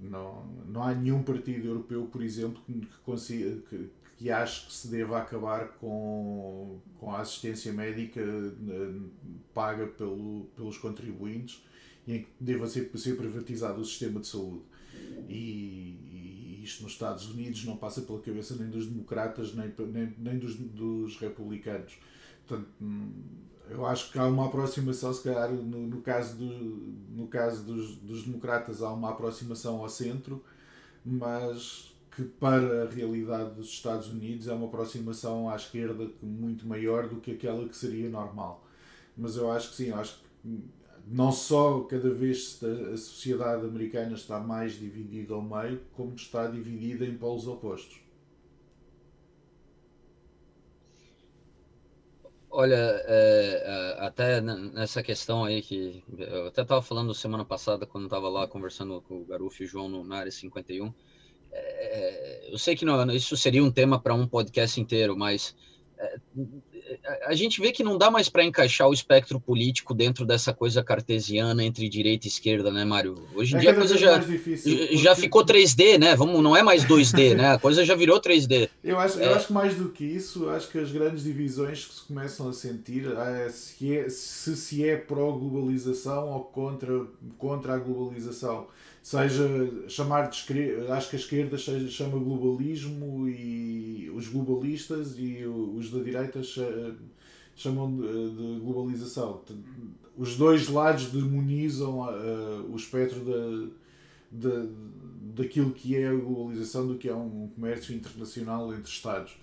[0.00, 5.18] Não, não há nenhum partido europeu, por exemplo, que, consiga, que, que que se deva
[5.18, 9.00] acabar com, com a assistência médica eh,
[9.52, 11.62] paga pelo, pelos contribuintes
[12.06, 14.62] e em que deva ser, ser privatizado o sistema de saúde.
[15.28, 20.14] E, e isto nos Estados Unidos não passa pela cabeça nem dos democratas nem, nem,
[20.18, 21.98] nem dos, dos republicanos.
[22.46, 23.10] Portanto, hum,
[23.70, 26.46] eu acho que há uma aproximação, se calhar, no, no caso, do,
[27.10, 30.42] no caso dos, dos democratas, há uma aproximação ao centro,
[31.04, 37.08] mas que para a realidade dos Estados Unidos é uma aproximação à esquerda muito maior
[37.08, 38.66] do que aquela que seria normal.
[39.16, 40.60] Mas eu acho que sim, acho que
[41.10, 47.04] não só cada vez a sociedade americana está mais dividida ao meio, como está dividida
[47.04, 48.00] em polos opostos.
[52.50, 58.04] Olha, é, é até nessa questão aí que eu até estava falando semana passada quando
[58.04, 60.92] estava lá conversando com o Garufo e o João no, na área 51,
[61.52, 65.54] é, eu sei que não, isso seria um tema para um podcast inteiro, mas
[65.98, 66.18] é,
[67.26, 70.82] a gente vê que não dá mais para encaixar o espectro político dentro dessa coisa
[70.82, 73.16] cartesiana entre direita e esquerda, né, Mário?
[73.34, 76.16] Hoje em é dia a coisa já, difícil, já ficou 3D, né?
[76.16, 77.52] Vamos, não é mais 2D, né?
[77.52, 78.68] A coisa já virou 3D.
[78.82, 79.26] Eu acho, é.
[79.26, 82.48] eu acho que mais do que isso, acho que as grandes divisões que se começam
[82.48, 88.66] a sentir é se, é, se, se é pró-globalização ou contra, contra a globalização
[89.02, 89.48] seja
[89.88, 90.38] chamar de
[90.90, 96.40] acho que a esquerda chama globalismo e os globalistas e os da direita
[97.54, 99.42] chamam de globalização.
[100.16, 102.00] Os dois lados demonizam
[102.70, 103.70] o espectro da,
[104.30, 104.66] da,
[105.36, 109.36] daquilo que é a globalização, do que é um comércio internacional entre Estados.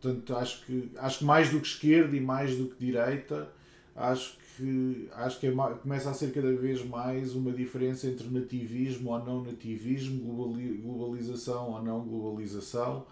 [0.00, 3.48] Portanto, acho que, acho que mais do que esquerda e mais do que direita,
[3.94, 9.10] acho que acho que é, começa a ser cada vez mais uma diferença entre nativismo
[9.10, 10.34] ou não nativismo,
[10.82, 13.06] globalização ou não globalização.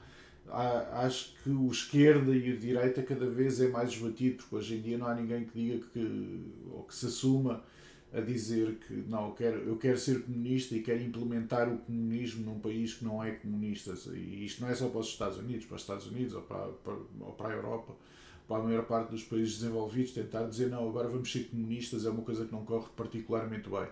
[0.49, 4.81] Acho que o esquerda e o direita cada vez é mais esbatido, porque hoje em
[4.81, 7.63] dia não há ninguém que diga que, ou que se assuma
[8.13, 12.45] a dizer que não, eu quero, eu quero ser comunista e quero implementar o comunismo
[12.45, 13.95] num país que não é comunista.
[14.15, 16.69] E isto não é só para os Estados Unidos, para os Estados Unidos ou para,
[16.69, 17.95] para, ou para a Europa
[18.47, 22.11] para a maior parte dos países desenvolvidos, tentar dizer não, agora vamos ser comunistas é
[22.11, 23.87] uma coisa que não corre particularmente bem.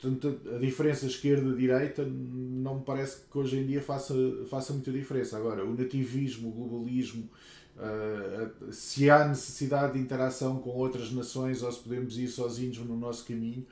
[0.00, 4.14] Portanto, a diferença esquerda-direita não me parece que hoje em dia faça,
[4.48, 5.36] faça muita diferença.
[5.36, 7.28] Agora, o nativismo, o globalismo,
[7.76, 12.96] uh, se há necessidade de interação com outras nações ou se podemos ir sozinhos no
[12.96, 13.66] nosso caminho,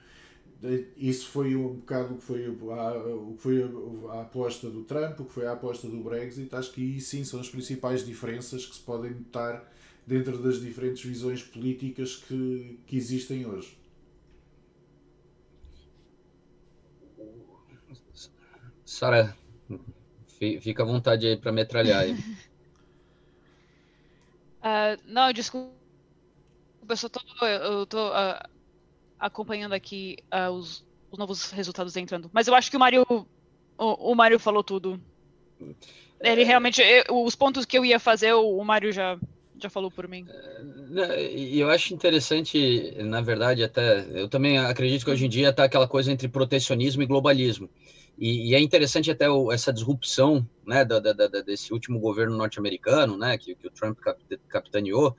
[0.96, 3.62] isso foi um bocado o que foi a, o que foi
[4.10, 6.52] a, aposta do Trump, o que foi a aposta do Brexit.
[6.54, 9.70] Acho que aí sim são as principais diferenças que se podem notar
[10.06, 13.76] dentro das diferentes visões políticas que, que existem hoje.
[18.84, 19.36] Sara,
[20.60, 22.12] fica à vontade aí para metralhar aí.
[24.62, 25.74] uh, não, desculpa,
[26.88, 28.48] eu só tô, eu tô uh,
[29.18, 32.30] acompanhando aqui uh, os, os, novos resultados entrando.
[32.32, 33.26] Mas eu acho que o Mário, o,
[33.76, 35.00] o Mário falou tudo.
[36.20, 39.18] Ele realmente, eu, os pontos que eu ia fazer, o, o Mário já,
[39.58, 40.26] já falou por mim.
[41.34, 45.64] E eu acho interessante, na verdade, até eu também acredito que hoje em dia está
[45.64, 47.68] aquela coisa entre protecionismo e globalismo.
[48.18, 52.36] E, e é interessante até o, essa disrupção né, da, da, da, desse último governo
[52.36, 55.14] norte-americano, né, que, que, o Trump cap, capitaneou,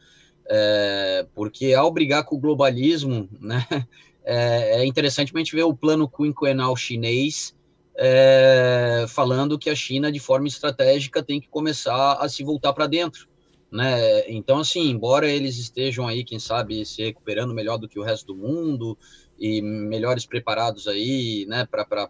[0.50, 3.66] é, porque ao brigar com o globalismo, né,
[4.26, 7.56] é, é interessante a gente ver o plano quinquenal chinês
[7.96, 12.88] é, falando que a China, de forma estratégica, tem que começar a se voltar para
[12.88, 13.28] dentro
[13.72, 14.30] né?
[14.30, 18.28] Então, assim, embora eles estejam aí, quem sabe, se recuperando melhor do que o resto
[18.28, 18.98] do mundo
[19.38, 22.08] e melhores preparados aí, né, para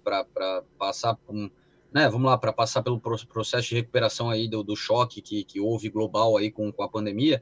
[0.77, 1.35] passar por
[1.93, 5.59] né, vamos lá, para passar pelo processo de recuperação aí do, do choque que, que
[5.59, 7.41] houve global aí com, com a pandemia,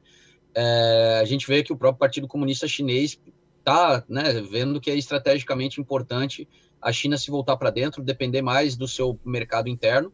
[0.54, 3.20] é, a gente vê que o próprio Partido Comunista Chinês
[3.58, 6.48] está né, vendo que é estrategicamente importante
[6.80, 10.12] a China se voltar para dentro, depender mais do seu mercado interno,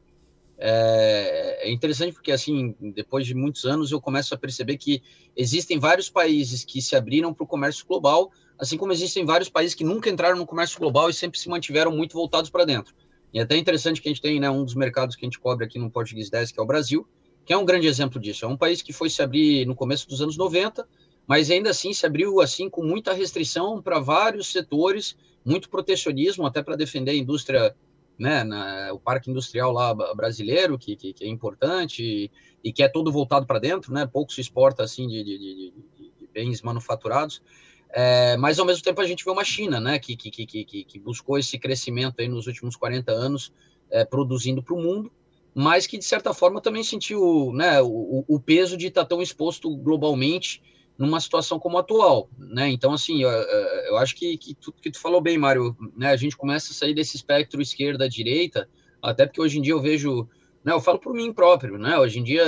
[0.65, 5.03] é, é, interessante porque, assim, depois de muitos anos, eu começo a perceber que
[5.37, 9.75] existem vários países que se abriram para o comércio global, assim como existem vários países
[9.75, 12.95] que nunca entraram no comércio global e sempre se mantiveram muito voltados para dentro.
[13.35, 15.41] E é até interessante que a gente tem né, um dos mercados que a gente
[15.41, 17.09] cobre aqui no Português 10, que é o Brasil,
[17.45, 18.45] que é um grande exemplo disso.
[18.45, 20.87] É um país que foi se abrir no começo dos anos 90,
[21.27, 26.63] mas ainda assim se abriu assim com muita restrição para vários setores, muito protecionismo, até
[26.63, 27.75] para defender a indústria
[28.19, 32.31] né, na, o parque industrial lá brasileiro, que, que, que é importante e,
[32.63, 35.73] e, que é todo voltado para dentro, né, pouco se exporta assim de, de, de,
[36.19, 37.43] de bens manufaturados,
[37.91, 40.99] é, mas ao mesmo tempo a gente vê uma China, né, que, que, que, que
[40.99, 43.53] buscou esse crescimento aí nos últimos 40 anos,
[43.91, 45.13] é, produzindo para o mundo,
[45.55, 49.21] mas que de certa forma também sentiu né, o, o peso de estar tá tão
[49.21, 50.63] exposto globalmente
[51.03, 52.71] numa situação como a atual, né?
[52.71, 56.11] Então, assim, eu, eu acho que, que, tu, que tu falou bem, Mário, né?
[56.11, 58.69] A gente começa a sair desse espectro esquerda-direita,
[59.03, 60.29] até porque hoje em dia eu vejo
[60.65, 61.99] Né, eu falo por mim próprio, né?
[61.99, 62.45] Hoje em dia,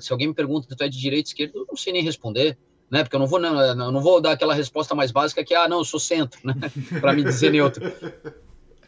[0.00, 2.58] se alguém me pergunta se tu é de direita esquerda, eu não sei nem responder,
[2.90, 3.04] né?
[3.04, 5.78] Porque eu não vou, não, não vou dar aquela resposta mais básica que, ah, não,
[5.78, 6.54] eu sou centro, né?
[7.00, 7.84] Para me dizer neutro.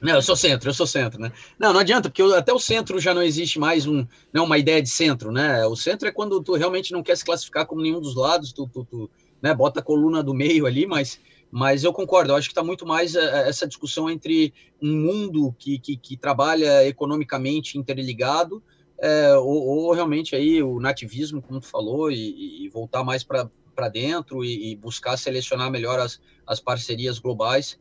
[0.00, 1.30] Não, eu sou centro, eu sou centro, né?
[1.58, 4.80] Não, não adianta, porque até o centro já não existe mais um, não, uma ideia
[4.80, 5.66] de centro, né?
[5.66, 8.68] O centro é quando tu realmente não quer se classificar como nenhum dos lados, tu,
[8.72, 9.10] tu, tu
[9.42, 12.62] né, bota a coluna do meio ali, mas mas eu concordo, eu acho que está
[12.62, 18.62] muito mais eh, eh, essa discussão entre um mundo que, que, que trabalha economicamente interligado,
[18.98, 23.88] é, ou, ou, realmente aí o nativismo, como tu falou, e, e voltar mais para
[23.90, 27.80] dentro e, e, buscar selecionar melhor as, as parcerias globais,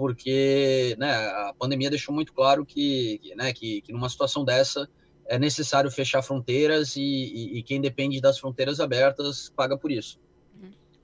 [0.00, 4.88] porque né, a pandemia deixou muito claro que, né, que, que numa situação dessa
[5.26, 10.18] é necessário fechar fronteiras e, e, e, quem depende das fronteiras abertas paga por isso.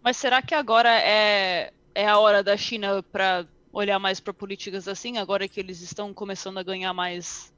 [0.02, 4.88] Mas será que agora é é a hora da China para olhar mais para políticas
[4.88, 7.52] assim, agora que eles estão começando a ganhar mais.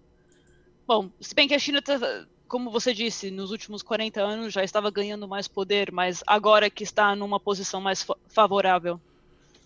[0.87, 4.65] Bom, se bem que a China, tá, como você disse, nos últimos 40 anos já
[4.65, 9.01] estava ganhando mais poder, mas agora que está numa posição mais favorável.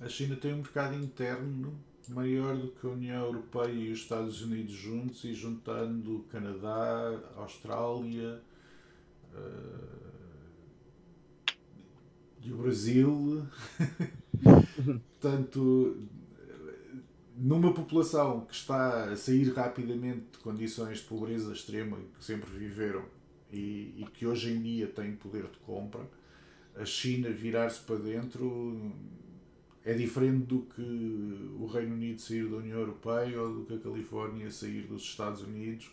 [0.05, 4.43] A China tem um mercado interno maior do que a União Europeia e os Estados
[4.43, 8.43] Unidos juntos e juntando o Canadá, a Austrália
[9.33, 9.93] uh,
[12.43, 13.47] e o Brasil.
[15.21, 15.97] Portanto,
[17.37, 23.05] numa população que está a sair rapidamente de condições de pobreza extrema que sempre viveram
[23.53, 26.11] e, e que hoje em dia tem poder de compra,
[26.75, 28.93] a China virar-se para dentro
[29.85, 30.83] é diferente do que
[31.59, 35.43] o Reino Unido sair da União Europeia ou do que a Califórnia sair dos Estados
[35.43, 35.91] Unidos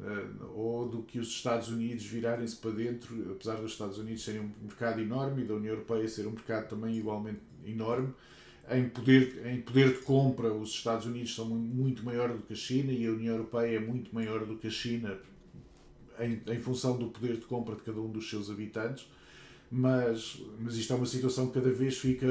[0.00, 4.40] eh, ou do que os Estados Unidos virarem-se para dentro, apesar dos Estados Unidos serem
[4.40, 8.12] um mercado enorme e da União Europeia ser um mercado também igualmente enorme.
[8.70, 12.56] Em poder, em poder de compra, os Estados Unidos são muito maior do que a
[12.56, 15.18] China e a União Europeia é muito maior do que a China
[16.18, 19.06] em, em função do poder de compra de cada um dos seus habitantes.
[19.70, 22.26] Mas, mas isto é uma situação que cada vez fica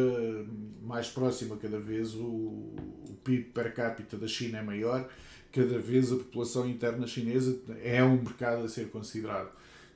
[0.81, 5.09] mais próxima, cada vez o, o PIB per capita da China é maior,
[5.51, 9.51] cada vez a população interna chinesa é um mercado a ser considerado.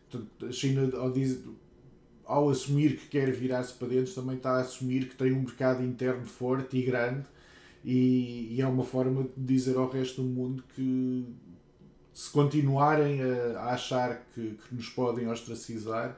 [0.10, 1.41] Portanto, a China, ao dizer,
[2.26, 5.84] ao assumir que quer virar-se para dentro, também está a assumir que tem um mercado
[5.84, 7.26] interno forte e grande,
[7.84, 11.26] e, e é uma forma de dizer ao resto do mundo que
[12.13, 16.17] se continuarem a, a achar que, que, nos podem ostracizar,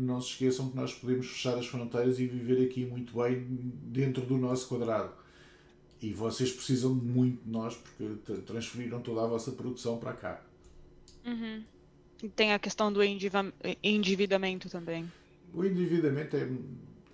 [0.00, 3.46] não se esqueçam que nós podemos fechar as fronteiras e viver aqui muito bem
[3.84, 5.12] dentro do nosso quadrado.
[6.00, 10.42] E vocês precisam muito de nós porque transferiram toda a vossa produção para cá.
[11.26, 11.62] Uhum.
[12.36, 15.08] Tem a questão do endividamento também
[15.52, 16.48] o endividamento é,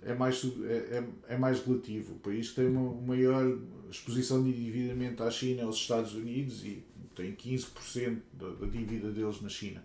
[0.03, 0.97] é, mais, é,
[1.29, 2.13] é, é mais relativo.
[2.13, 3.57] O país tem uma maior
[3.89, 6.83] exposição de endividamento à China e aos Estados Unidos e
[7.15, 9.83] tem 15% da, da dívida deles na China.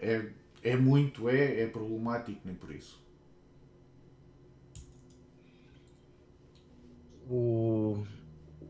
[0.00, 0.26] É,
[0.64, 3.04] é muito, é, é problemático, nem por isso.
[7.28, 8.04] O,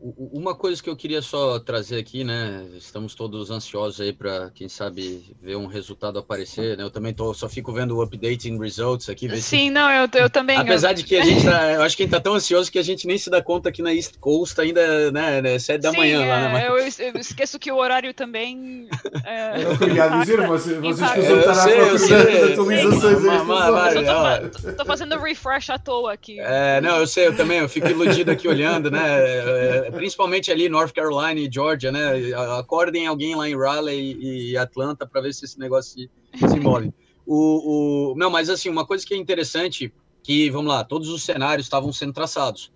[0.01, 2.65] uma coisa que eu queria só trazer aqui, né?
[2.77, 6.83] Estamos todos ansiosos aí para, quem sabe, ver um resultado aparecer, né?
[6.83, 9.29] Eu também tô, só fico vendo o updating results aqui.
[9.37, 9.69] Sim, se...
[9.69, 10.57] não, eu, eu também.
[10.57, 10.95] Apesar eu...
[10.95, 12.83] de que a gente tá, eu acho que a gente tá tão ansioso que a
[12.83, 15.41] gente nem se dá conta aqui na East Coast ainda, né?
[15.41, 16.49] né sete da Sim, manhã é, lá, né?
[16.69, 16.99] Mas...
[16.99, 18.87] Eu, eu, esqueço que o horário também.
[19.25, 24.73] É, eu queria dizer, você, vocês precisam estar à procura das atualizações aí.
[24.75, 26.39] Tô fazendo refresh à toa aqui.
[26.39, 28.99] É, não, eu sei, eu também, eu fico iludido aqui olhando, né?
[29.01, 32.33] É, principalmente ali North Carolina e Georgia, né?
[32.57, 36.09] Acordem alguém lá em Raleigh e Atlanta para ver se esse negócio se,
[36.47, 36.93] se move.
[37.25, 41.23] O, o, não, mas assim, uma coisa que é interessante, que, vamos lá, todos os
[41.23, 42.71] cenários estavam sendo traçados.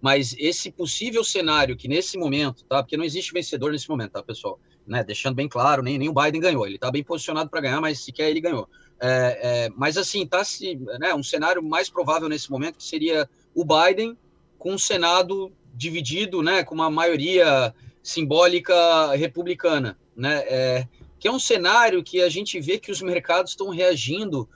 [0.00, 2.82] Mas esse possível cenário que nesse momento, tá?
[2.82, 4.60] Porque não existe vencedor nesse momento, tá, pessoal?
[4.86, 5.02] Né?
[5.02, 6.66] Deixando bem claro, nem, nem o Biden ganhou.
[6.66, 8.68] Ele está bem posicionado para ganhar, mas sequer ele ganhou.
[9.00, 13.28] É, é, mas assim, tá se, né, um cenário mais provável nesse momento que seria
[13.54, 14.16] o Biden
[14.58, 21.38] com o Senado dividido, né, com uma maioria simbólica republicana, né, é, que é um
[21.38, 24.48] cenário que a gente vê que os mercados estão reagindo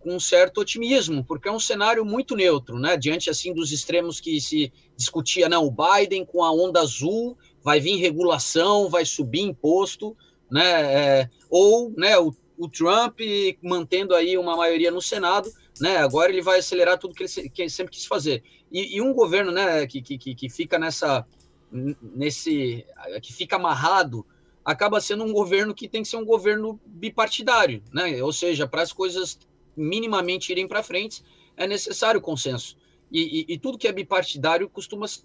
[0.00, 4.20] com um certo otimismo, porque é um cenário muito neutro, né, diante assim dos extremos
[4.20, 9.40] que se discutia, não, o Biden com a onda azul vai vir regulação, vai subir
[9.40, 10.16] imposto,
[10.50, 13.20] né, é, ou, né, o, o Trump
[13.62, 15.50] mantendo aí uma maioria no Senado,
[15.80, 18.42] né, agora ele vai acelerar tudo que ele, que ele sempre quis fazer.
[18.74, 21.24] E, e um governo né, que, que, que fica nessa
[21.70, 22.84] nesse
[23.22, 24.26] que fica amarrado
[24.64, 28.22] acaba sendo um governo que tem que ser um governo bipartidário, né?
[28.22, 29.38] Ou seja, para as coisas
[29.76, 31.22] minimamente irem para frente
[31.56, 32.76] é necessário consenso.
[33.12, 35.22] E, e, e, tudo que é bipartidário costuma ser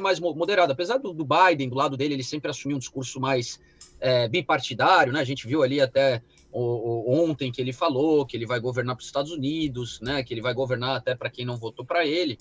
[0.00, 0.72] mais moderado.
[0.72, 3.60] Apesar do, do, Biden, do lado dele, ele sempre assumiu um discurso mais
[4.00, 5.20] é, bipartidário, né?
[5.20, 6.22] A gente viu ali até
[6.52, 10.22] ontem que ele falou que ele vai governar para os Estados Unidos, né?
[10.22, 12.38] Que ele vai governar até para quem não votou para ele.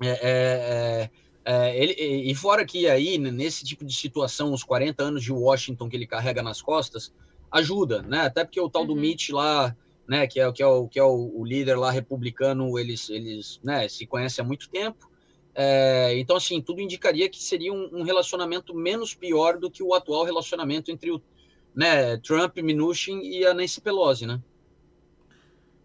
[0.00, 1.10] É, é, é,
[1.44, 1.92] é ele,
[2.30, 6.06] e fora que aí, nesse tipo de situação, os 40 anos de Washington que ele
[6.06, 7.12] carrega nas costas,
[7.50, 8.20] ajuda, né?
[8.22, 8.88] Até porque o tal uhum.
[8.88, 9.76] do Mitch lá,
[10.08, 13.60] né, que é, que é, o, que é o, o líder lá republicano, eles, eles
[13.62, 15.10] né, se conhecem há muito tempo.
[15.58, 19.94] É, então, assim, tudo indicaria que seria um, um, relacionamento menos pior do que o
[19.94, 21.20] atual relacionamento entre o
[21.76, 24.40] né, Trump, Mnuchin e a Nancy Pelosi, né?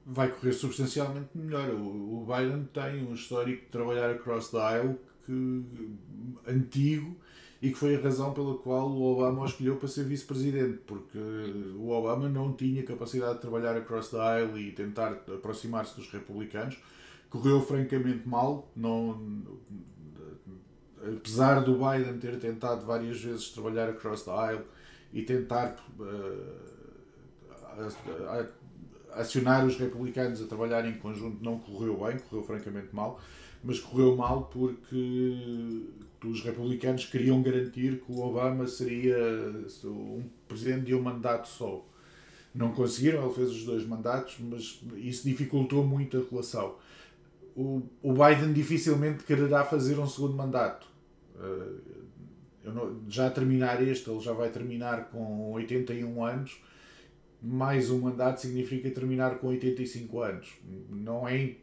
[0.06, 1.70] Vai correr substancialmente melhor.
[1.70, 5.64] O, o Biden tem um histórico de trabalhar across the aisle que,
[6.48, 7.16] antigo
[7.62, 11.20] e que foi a razão pela qual o Obama o escolheu para ser vice-presidente, porque
[11.78, 16.80] o Obama não tinha capacidade de trabalhar across the aisle e tentar aproximar-se dos republicanos.
[17.30, 19.46] Correu francamente mal, não,
[21.16, 24.66] apesar do Biden ter tentado várias vezes trabalhar across the aisle
[25.14, 26.72] e tentar uh,
[29.14, 33.20] acionar os republicanos a trabalhar em conjunto, não correu bem, correu francamente mal,
[33.64, 35.86] mas correu mal porque
[36.26, 39.18] os republicanos queriam garantir que o Obama seria
[39.86, 41.86] um presidente de um mandato só.
[42.54, 46.76] Não conseguiram, ele fez os dois mandatos, mas isso dificultou muito a relação.
[47.56, 50.88] O, o Biden dificilmente quererá fazer um segundo mandato.
[52.64, 56.62] Não, já a terminar este, ele já vai terminar com 81 anos.
[57.42, 60.50] Mais um mandato significa terminar com 85 anos.
[60.90, 61.56] Não é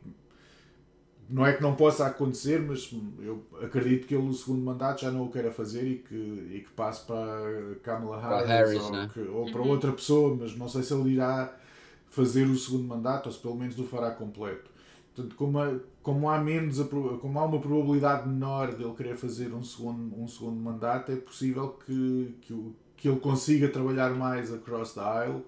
[1.29, 2.91] não é que não possa acontecer, mas
[3.21, 6.61] eu acredito que ele o segundo mandato já não o queira fazer e que, e
[6.61, 9.11] que passe para Kamala Harris, Harris ou, né?
[9.13, 9.69] que, ou, para uhum.
[9.69, 11.55] outra pessoa, mas não sei se ele irá
[12.09, 14.71] fazer o segundo mandato ou se pelo menos o fará completo.
[15.15, 15.79] Portanto, como, há,
[16.09, 16.81] como, há menos,
[17.21, 21.17] como há uma probabilidade menor de ele querer fazer um segundo, um segundo mandato, é
[21.17, 25.45] possível que, que, que ele consiga trabalhar mais across the aisle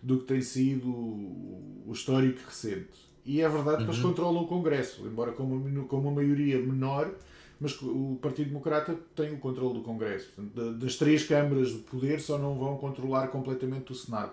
[0.00, 3.04] do que tem sido o histórico recente.
[3.26, 3.86] E é verdade uhum.
[3.86, 4.10] que eles uhum.
[4.10, 7.12] controlam o Congresso, embora com uma, com uma maioria menor,
[7.58, 10.30] mas o Partido Democrata tem o controle do Congresso.
[10.30, 14.30] Portanto, das três câmaras de poder só não vão controlar completamente o Senado.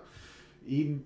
[0.64, 1.00] E,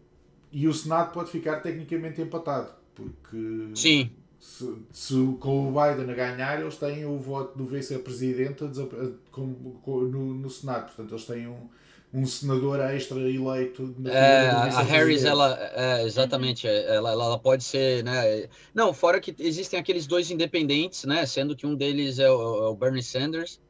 [0.52, 4.10] e o Senado pode ficar tecnicamente empatado, porque Sim.
[4.46, 10.48] Se, se, com o Biden a ganhar, eles têm o voto do vice-presidente no, no
[10.48, 10.86] Senado.
[10.86, 11.68] Portanto, eles têm um
[12.14, 13.94] um senador extra eleito.
[14.06, 18.48] É, a Harris, ela, é, exatamente, é, ela, ela pode ser, né?
[18.74, 21.26] Não, fora que existem aqueles dois independentes, né?
[21.26, 23.60] Sendo que um deles é o, é o Bernie Sanders,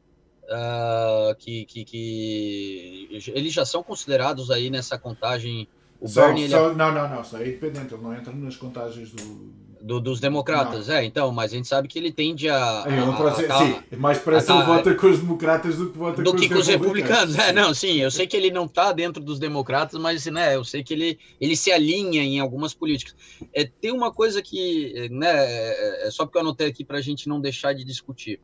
[0.43, 5.67] uh, que, que, que eles já são considerados aí nessa contagem.
[5.99, 6.77] O só, Bernie, só, ele...
[6.77, 9.51] Não, não, não, só é independente, ele não entra nas contagens do,
[9.87, 10.95] do, dos democratas, não.
[10.95, 12.83] é, então, mas a gente sabe que ele tende a.
[12.85, 16.31] É, a, a, sim, mais parece que vota com os democratas do que vota do
[16.31, 17.37] com, que os, com os republicanos.
[17.39, 20.63] É, não, sim, eu sei que ele não está dentro dos democratas, mas né, eu
[20.65, 23.15] sei que ele, ele se alinha em algumas políticas.
[23.53, 27.01] É, tem uma coisa que, né, é, é só porque eu anotei aqui para a
[27.01, 28.41] gente não deixar de discutir.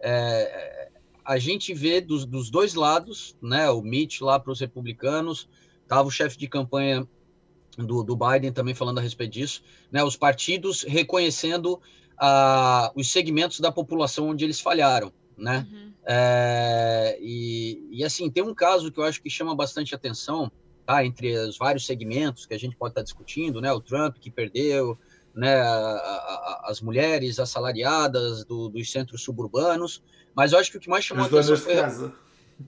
[0.00, 0.90] É,
[1.24, 5.48] a gente vê dos, dos dois lados, né, o Mitch lá para os republicanos,
[5.82, 7.08] estava o chefe de campanha
[7.76, 11.80] do, do Biden também falando a respeito disso, né, os partidos reconhecendo
[12.14, 15.66] uh, os segmentos da população onde eles falharam, né?
[15.70, 15.92] Uhum.
[16.06, 20.52] É, e, e assim, tem um caso que eu acho que chama bastante atenção,
[20.84, 21.04] tá?
[21.04, 23.72] Entre os vários segmentos que a gente pode estar discutindo, né?
[23.72, 24.98] O Trump que perdeu,
[25.34, 25.60] né?
[25.60, 30.02] A, a, as mulheres assalariadas do, dos centros suburbanos,
[30.34, 31.74] mas eu acho que o que mais chamou atenção foi...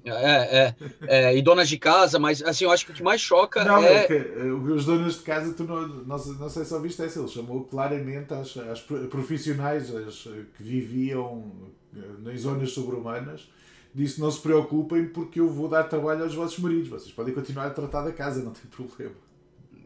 [0.05, 0.75] É, é,
[1.09, 3.83] é, e donas de casa, mas assim, eu acho que o que mais choca não,
[3.83, 3.95] é.
[3.95, 7.19] é que, eh, os donos de casa, tu não, não, não sei se ouviste essa,
[7.19, 11.53] ele chamou claramente as, as profissionais as, que viviam
[11.97, 13.49] eh, nas zonas sobre-humanas,
[13.95, 17.67] disse: não se preocupem, porque eu vou dar trabalho aos vossos maridos, vocês podem continuar
[17.67, 19.26] a tratar da casa, não tem problema.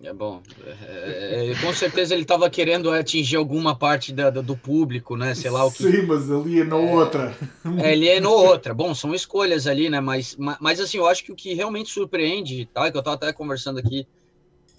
[0.03, 0.43] É bom.
[0.65, 5.35] É, é, com certeza ele estava querendo atingir alguma parte da, do público, né?
[5.35, 5.83] Sei lá o que.
[5.83, 7.37] Sim, mas ali é no é, outra.
[7.83, 8.73] É, ele é no outra.
[8.73, 10.01] Bom, são escolhas ali, né?
[10.01, 12.91] Mas, mas assim, eu acho que o que realmente surpreende, tá?
[12.91, 14.07] Que eu estava até conversando aqui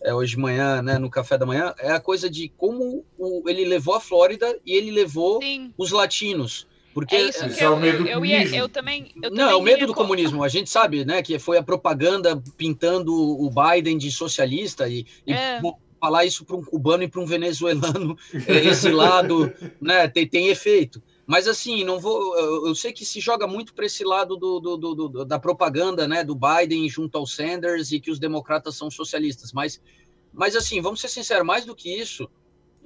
[0.01, 0.97] é, hoje de manhã, né?
[0.97, 4.73] No café da manhã, é a coisa de como o, ele levou a Flórida e
[4.73, 5.71] ele levou Sim.
[5.77, 6.67] os latinos.
[6.93, 9.11] Porque é isso que é eu, o medo eu, eu, ia, eu também.
[9.21, 10.43] Eu não, também é o medo do comunismo.
[10.43, 15.33] A gente sabe, né, que foi a propaganda pintando o Biden de socialista e, e
[15.33, 15.61] é.
[15.99, 18.17] falar isso para um cubano e para um venezuelano,
[18.47, 21.01] é, esse lado, né, tem, tem efeito.
[21.25, 22.37] Mas assim, não vou.
[22.67, 26.25] Eu sei que se joga muito para esse lado do, do, do, da propaganda, né,
[26.25, 29.53] do Biden junto ao Sanders e que os democratas são socialistas.
[29.53, 29.81] Mas,
[30.33, 32.29] mas assim, vamos ser sinceros, mais do que isso,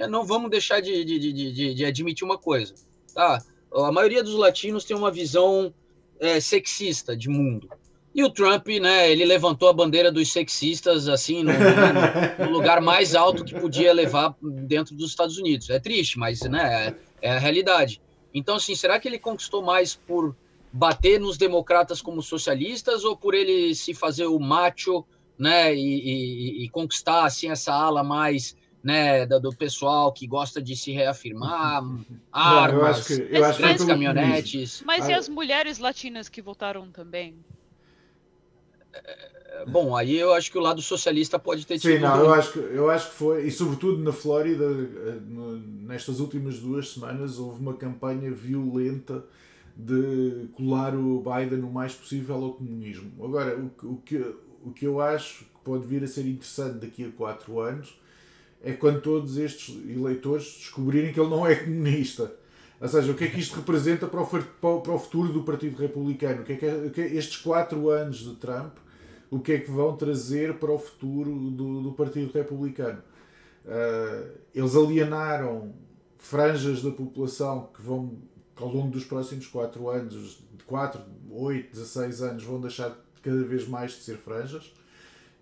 [0.10, 2.76] não vamos deixar de, de, de, de, de admitir uma coisa,
[3.16, 3.44] tá?
[3.84, 5.74] A maioria dos latinos tem uma visão
[6.20, 7.70] é, sexista de mundo.
[8.14, 11.52] E o Trump, né, ele levantou a bandeira dos sexistas, assim, no,
[12.46, 15.70] no, lugar mais alto que podia levar dentro dos Estados Unidos.
[15.70, 18.02] É triste, mas, né, é, é a realidade.
[18.34, 20.34] Então, assim, será que ele conquistou mais por
[20.72, 25.04] bater nos democratas como socialistas ou por ele se fazer o macho,
[25.38, 28.56] né, e, e, e conquistar, assim, essa ala mais
[28.86, 31.84] né, do, pessoal que gosta de se reafirmar,
[32.32, 34.84] armas, eu acho que, eu acho grandes que caminhonetes.
[34.86, 37.36] Mas e as mulheres latinas que votaram também?
[38.94, 41.96] É, bom, aí eu acho que o lado socialista pode ter tido.
[41.96, 45.20] Sim, não, eu acho, que, eu acho que foi, e sobretudo na Flórida, eh,
[45.82, 49.26] nestas últimas duas semanas, houve uma campanha violenta
[49.76, 53.12] de colar o Biden o mais possível ao comunismo.
[53.26, 54.18] Agora, o, o, que,
[54.64, 58.05] o que eu acho que pode vir a ser interessante daqui a quatro anos
[58.66, 62.36] é quando todos estes eleitores descobrirem que ele não é comunista.
[62.82, 66.42] Ou seja, o que é que isto representa para o, futuro do Partido Republicano?
[66.42, 68.74] O que é que, é, estes quatro anos de Trump
[69.30, 73.02] o que é que vão trazer para o futuro do, do Partido Republicano.
[73.66, 75.74] Uh, eles alienaram
[76.18, 78.18] franjas da população que vão,
[78.56, 81.02] que ao longo dos próximos 4 anos, de 4,
[81.32, 84.72] 8, 16 anos, vão deixar cada vez mais de ser franjas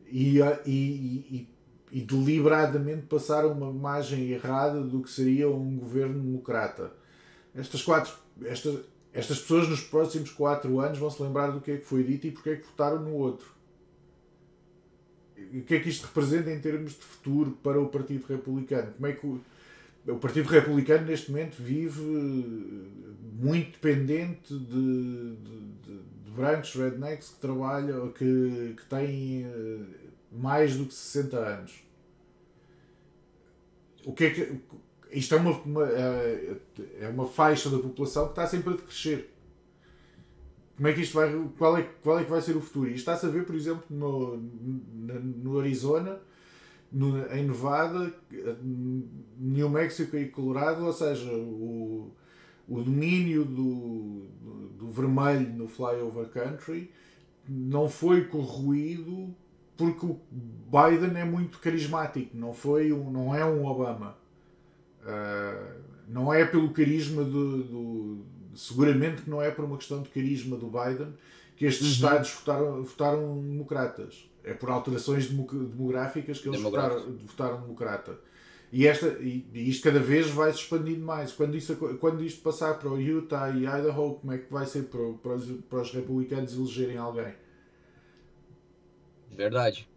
[0.09, 1.49] e, ah, e, e,
[1.93, 6.91] e deliberadamente passaram uma imagem errada do que seria um governo democrata.
[7.55, 8.13] Estas quatro,
[8.43, 8.79] estas,
[9.13, 12.27] estas pessoas nos próximos 4 anos vão se lembrar do que é que foi dito
[12.27, 13.53] e porque é que votaram no outro
[15.53, 18.91] o que é que isto representa em termos de futuro para o Partido Republicano?
[18.93, 19.41] Como é que o,
[20.07, 22.01] o Partido Republicano neste momento vive
[23.33, 29.79] muito dependente de, de, de, de brancos rednecks que trabalham, que, que têm eh,
[30.31, 31.82] mais do que 60 anos.
[34.05, 34.59] O que é que
[35.11, 36.55] isto é uma, uma, é,
[37.01, 39.33] é uma faixa da população que está sempre a crescer
[40.75, 41.31] como é que isto vai.
[41.57, 42.87] Qual é, qual é que vai ser o futuro?
[42.87, 46.19] Isto está-se a ver, por exemplo, no, no Arizona,
[46.91, 48.11] no, em Nevada,
[49.39, 52.11] New Mexico e Colorado, ou seja, o,
[52.67, 56.91] o domínio do, do, do vermelho no flyover country
[57.47, 59.35] não foi corroído
[59.77, 64.15] porque o Biden é muito carismático, não, foi um, não é um Obama.
[65.01, 70.09] Uh, não é pelo carisma do, do, seguramente que não é por uma questão de
[70.09, 71.13] carisma do Biden
[71.55, 71.93] que estes uhum.
[71.93, 74.29] Estados votaram, votaram democratas.
[74.43, 78.19] É por alterações demográficas que eles votaram, votaram democrata.
[78.71, 81.31] E, esta, e, e, isto cada vez vai se expandindo mais.
[81.31, 84.83] Quando, isso, quando isto passar para o Utah e Idaho, como é que vai ser
[84.85, 87.33] para, para, os, para os republicanos elegerem alguém?
[89.35, 89.87] Verdade.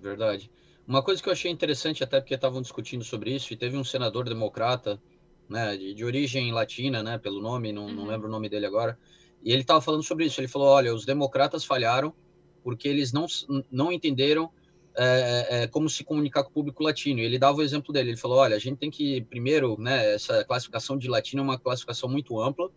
[0.00, 0.50] Verdade.
[0.86, 3.84] Uma coisa que eu achei interessante, até porque estavam discutindo sobre isso, e teve um
[3.84, 5.00] senador democrata
[5.48, 7.94] né, de, de origem latina, né, pelo nome, não, uhum.
[7.94, 8.98] não lembro o nome dele agora,
[9.44, 10.40] e ele estava falando sobre isso.
[10.40, 12.14] Ele falou: olha, os democratas falharam
[12.62, 13.26] porque eles não,
[13.70, 14.50] não entenderam
[14.96, 17.20] é, é, como se comunicar com o público latino.
[17.20, 18.10] E ele dava o exemplo dele.
[18.10, 21.58] Ele falou: olha, a gente tem que, primeiro, né, essa classificação de latino é uma
[21.58, 22.70] classificação muito ampla.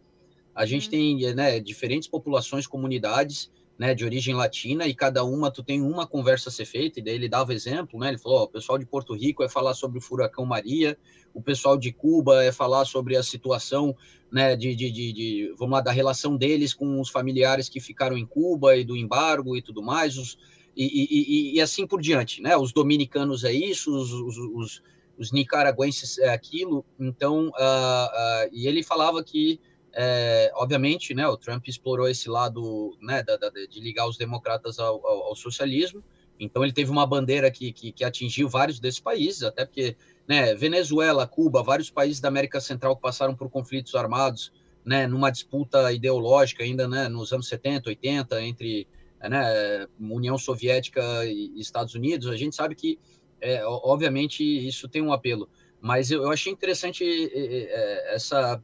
[0.53, 0.91] A gente uhum.
[0.91, 6.07] tem né, diferentes populações, comunidades, né, de origem latina, e cada uma tu tem uma
[6.07, 8.85] conversa a ser feita, e daí ele dava exemplo, né, ele falou, o pessoal de
[8.85, 10.97] Porto Rico é falar sobre o furacão Maria,
[11.33, 13.95] o pessoal de Cuba é falar sobre a situação,
[14.31, 18.17] né, de, de, de, de vamos lá, da relação deles com os familiares que ficaram
[18.17, 20.37] em Cuba e do embargo e tudo mais, os,
[20.75, 24.83] e, e, e, e assim por diante, né, os dominicanos é isso, os, os, os,
[25.17, 29.59] os nicaragüenses é aquilo, então, uh, uh, e ele falava que
[29.97, 34.77] é, obviamente, né, o Trump explorou esse lado né, da, da, de ligar os democratas
[34.77, 36.03] ao, ao, ao, socialismo.
[36.37, 39.95] Então, ele teve uma bandeira que, que, que, atingiu vários desses países, até porque
[40.27, 44.51] né, Venezuela, Cuba, vários países da América Central que passaram por conflitos armados,
[44.83, 48.87] né, numa disputa ideológica ainda né, nos anos 70, 80, entre
[49.21, 52.27] né, União Soviética e Estados Unidos.
[52.27, 52.99] A gente sabe que,
[53.39, 55.47] é, obviamente, isso tem um apelo.
[55.79, 58.61] Mas eu, eu achei interessante é, essa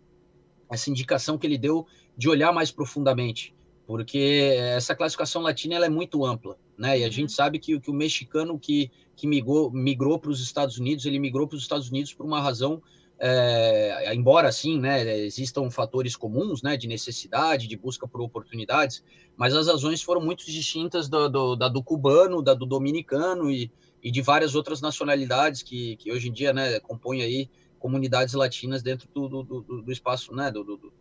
[0.72, 1.86] essa indicação que ele deu
[2.18, 3.54] de olhar mais profundamente,
[3.86, 7.00] porque essa classificação latina ela é muito ampla, né?
[7.00, 7.12] E a uhum.
[7.12, 11.20] gente sabe que, que o mexicano que, que migrou, migrou para os Estados Unidos, ele
[11.20, 12.82] migrou para os Estados Unidos por uma razão,
[13.20, 19.04] é, embora assim, né, existam fatores comuns, né, de necessidade, de busca por oportunidades,
[19.38, 23.70] mas as razões foram muito distintas do, do, da do cubano, da do dominicano e,
[24.02, 27.50] e de várias outras nacionalidades que, que hoje em dia, né, compõem aí
[27.82, 30.94] comunidades latinas dentro do, do, do, do espaço, né, do, do,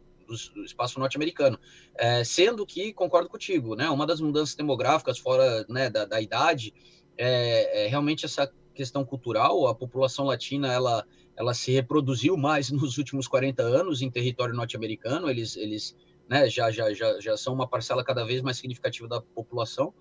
[0.65, 1.59] espaço norte-americano.
[1.95, 6.73] É, sendo que, concordo contigo, né, uma das mudanças demográficas fora né, da, da idade
[7.19, 11.05] é, é realmente essa questão cultural, a população latina ela,
[11.37, 15.95] ela se reproduziu mais nos últimos 40 anos em território norte-americano, eles, eles
[16.29, 19.93] né, já, já, já, já são uma parcela cada vez mais significativa da população.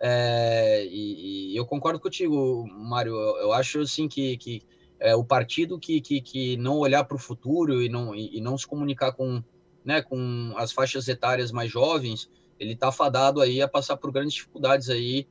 [0.00, 3.12] É, e, e, eu concordo contigo, Mário.
[3.14, 4.60] Eu, eu acho assim que, que
[5.02, 8.40] é, o partido que, que, que não olhar para o futuro e não, e, e,
[8.40, 9.42] não se comunicar com,
[9.84, 14.34] né, com as faixas etárias mais jovens, ele está fadado aí a passar por grandes
[14.34, 15.26] dificuldades aí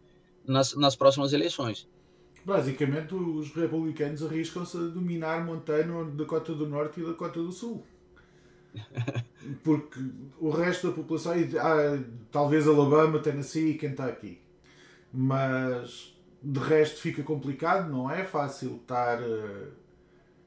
[0.45, 1.88] nas, nas próximas eleições.
[2.43, 7.82] Basicamente, os republicanos arriscam-se a dominar Montana, Dakota do Norte e Dakota do Sul.
[9.63, 9.99] Porque
[10.39, 14.39] o resto da população, ah, talvez Alabama, Tennessee e Kentucky,
[15.13, 19.68] mas de resto fica complicado, não é fácil estar, eh,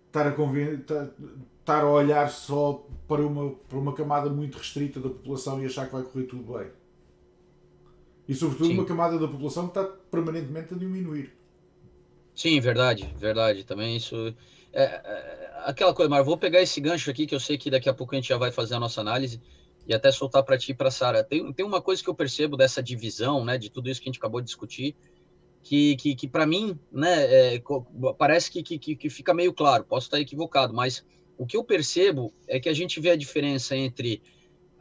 [0.07, 0.81] estar, a, conven...
[0.81, 5.87] estar a olhar só para uma, para uma camada muito restrita da população e achar
[5.87, 6.69] que vai correr tudo bem.
[8.27, 8.75] E sobretudo Sim.
[8.75, 11.33] uma camada da população que está permanentemente a diminuir.
[12.35, 13.65] Sim, verdade, verdade.
[13.65, 14.35] Também isso.
[14.73, 17.89] É, é, aquela coisa, mas vou pegar esse gancho aqui, que eu sei que daqui
[17.89, 19.41] a pouco a gente já vai fazer a nossa análise,
[19.87, 21.23] e até soltar para ti e para Sara.
[21.23, 24.11] Tem, tem uma coisa que eu percebo dessa divisão, né, de tudo isso que a
[24.11, 24.97] gente acabou de discutir,
[25.65, 27.63] que, que, que para mim, né, é,
[28.19, 31.05] parece que, que, que fica meio claro, posso estar equivocado, mas
[31.39, 34.23] o que eu percebo é que a gente vê a diferença entre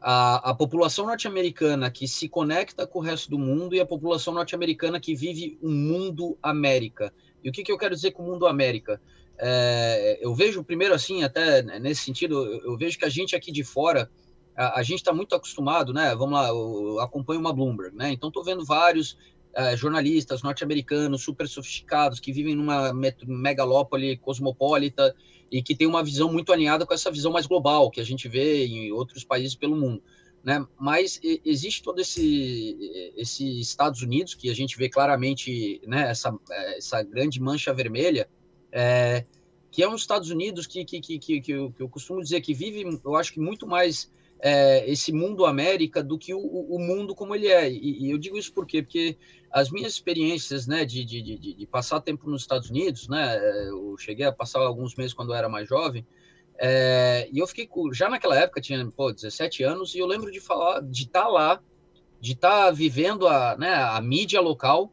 [0.02, 4.34] a, a população norte-americana que se conecta com o resto do mundo e a população
[4.34, 7.14] norte-americana que vive um mundo América.
[7.42, 9.02] E o que, que eu quero dizer com o mundo América?
[9.40, 13.54] É, eu vejo, primeiro assim, até nesse sentido, eu, eu vejo que a gente aqui
[13.54, 14.12] de fora,
[14.54, 16.14] a, a gente está muito acostumado, né?
[16.14, 18.12] Vamos lá, eu acompanho uma Bloomberg, né?
[18.12, 19.18] Então estou vendo vários
[19.58, 22.94] uh, jornalistas norte-americanos super sofisticados que vivem numa
[23.26, 25.16] megalópole cosmopolita
[25.52, 28.28] e que tem uma visão muito alinhada com essa visão mais global que a gente
[28.28, 30.02] vê em outros países pelo mundo.
[30.44, 30.66] Né?
[30.78, 36.10] Mas existe todo esse, esse Estados Unidos que a gente vê claramente, né?
[36.10, 36.38] Essa,
[36.76, 38.28] essa grande mancha vermelha,
[38.70, 39.24] é,
[39.72, 42.42] que é um Estados Unidos que, que, que, que, que eu, que eu costumo dizer
[42.42, 44.12] que vive, eu acho que muito mais
[44.46, 47.72] é, esse mundo América do que o, o mundo como ele é.
[47.72, 48.84] E, e, eu digo isso por quê?
[48.84, 49.18] Porque
[49.50, 53.40] as minhas experiências né, de, de, de, de, passar tempo nos Estados Unidos, né,
[53.70, 56.06] eu cheguei a passar alguns meses quando eu era mais jovem,
[56.60, 60.42] é, e eu fiquei, já naquela época, tinha pô, 17 anos, e eu lembro de
[60.42, 61.64] falar, de estar tá lá,
[62.20, 64.92] de estar tá vivendo a, né, a mídia local,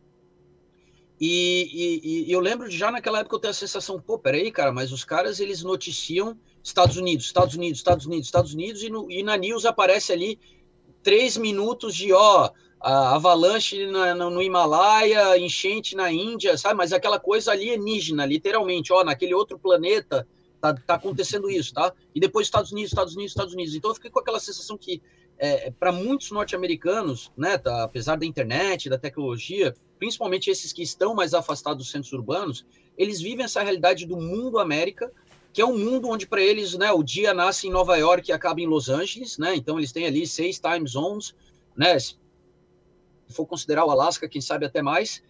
[1.20, 4.52] e, e, e, eu lembro de já naquela época eu ter a sensação, pô, peraí,
[4.52, 8.90] cara, mas os caras eles noticiam Estados Unidos, Estados Unidos, Estados Unidos, Estados Unidos, e,
[8.90, 10.38] no, e na news aparece ali
[11.02, 12.50] três minutos de, ó,
[12.80, 16.76] avalanche na, no, no, Himalaia, enchente na Índia, sabe?
[16.76, 20.26] Mas aquela coisa alienígena, literalmente, ó, naquele outro planeta
[20.60, 21.92] tá, tá acontecendo isso, tá?
[22.14, 23.74] E depois Estados Unidos, Estados Unidos, Estados Unidos.
[23.74, 25.02] Então eu fiquei com aquela sensação que,
[25.38, 31.14] é, para muitos norte-americanos, né, tá, apesar da internet, da tecnologia, principalmente esses que estão
[31.14, 32.64] mais afastados dos centros urbanos,
[32.96, 35.10] eles vivem essa realidade do mundo América
[35.52, 38.32] que é um mundo onde para eles, né, o dia nasce em Nova York e
[38.32, 39.54] acaba em Los Angeles, né?
[39.56, 41.34] Então eles têm ali seis time zones,
[41.76, 41.98] né?
[41.98, 42.16] Se
[43.30, 45.22] for considerar o Alasca, quem sabe até mais.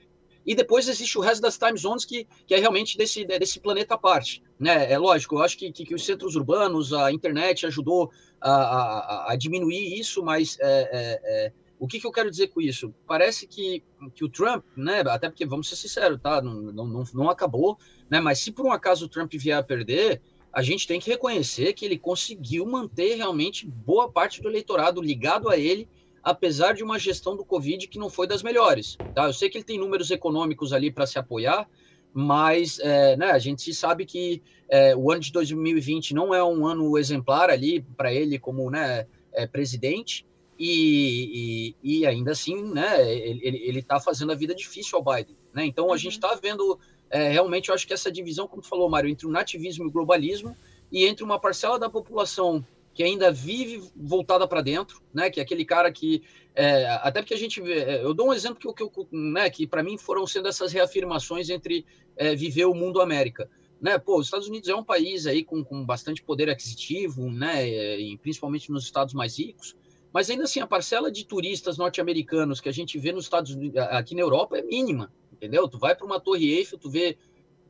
[0.47, 3.95] E depois existe o resto das time zones que, que é realmente desse, desse planeta
[3.95, 4.91] à parte, né?
[4.91, 8.11] É lógico, eu acho que, que, que os centros urbanos, a internet ajudou
[8.41, 12.49] a, a, a diminuir isso, mas é, é, é, o que, que, eu quero dizer
[12.49, 12.95] com isso?
[13.07, 13.83] Parece que,
[14.15, 15.01] que o Trump, né?
[15.01, 16.43] Até porque vamos ser sinceros, tá?
[16.43, 17.79] Não, não, não, acabou
[18.11, 18.21] né?
[18.21, 20.21] Mas se por um acaso o Trump vier a perder,
[20.53, 25.49] a gente tem que reconhecer que ele conseguiu manter realmente boa parte do eleitorado ligado
[25.49, 25.89] a ele,
[26.23, 28.99] apesar de uma gestão do Covid que não foi das melhores.
[29.15, 29.27] Tá?
[29.27, 31.67] Eu sei que ele tem números econômicos ali para se apoiar,
[32.13, 36.67] mas é, né, a gente sabe que é, o ano de 2020 não é um
[36.67, 40.27] ano exemplar ali para ele como né, é, presidente,
[40.63, 45.35] e, e, e, ainda assim né, ele está fazendo a vida difícil ao Biden.
[45.55, 45.65] Né?
[45.65, 45.97] Então a uhum.
[45.97, 46.79] gente está vendo
[47.11, 49.89] é, realmente eu acho que essa divisão, como tu falou, Mário, entre o nativismo e
[49.89, 50.57] o globalismo,
[50.93, 55.31] e entre uma parcela da população que ainda vive voltada para dentro, né?
[55.31, 56.23] Que é aquele cara que
[56.55, 59.67] é, até porque a gente vê, é, eu dou um exemplo que, que, né, que
[59.67, 61.85] para mim foram sendo essas reafirmações entre
[62.17, 63.49] é, viver o mundo América,
[63.81, 63.99] né?
[63.99, 67.69] Pô, os Estados Unidos é um país aí com, com bastante poder aquisitivo, né?
[67.99, 69.77] E, principalmente nos estados mais ricos,
[70.13, 73.81] mas ainda assim a parcela de turistas norte-americanos que a gente vê nos Estados Unidos,
[73.91, 75.69] aqui na Europa é mínima, entendeu?
[75.69, 77.17] Tu vai para uma Torre Eiffel, tu vê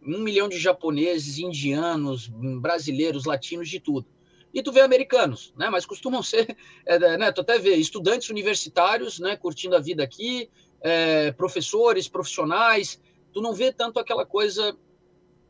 [0.02, 2.28] um milhão de japoneses, indianos,
[2.60, 4.06] brasileiros, latinos, de tudo.
[4.52, 5.68] E tu vê americanos, né?
[5.70, 7.30] Mas costumam ser, é, né?
[7.30, 9.36] Tu até vê estudantes universitários, né?
[9.36, 10.48] Curtindo a vida aqui,
[10.80, 13.00] é, professores, profissionais.
[13.32, 14.76] Tu não vê tanto aquela coisa,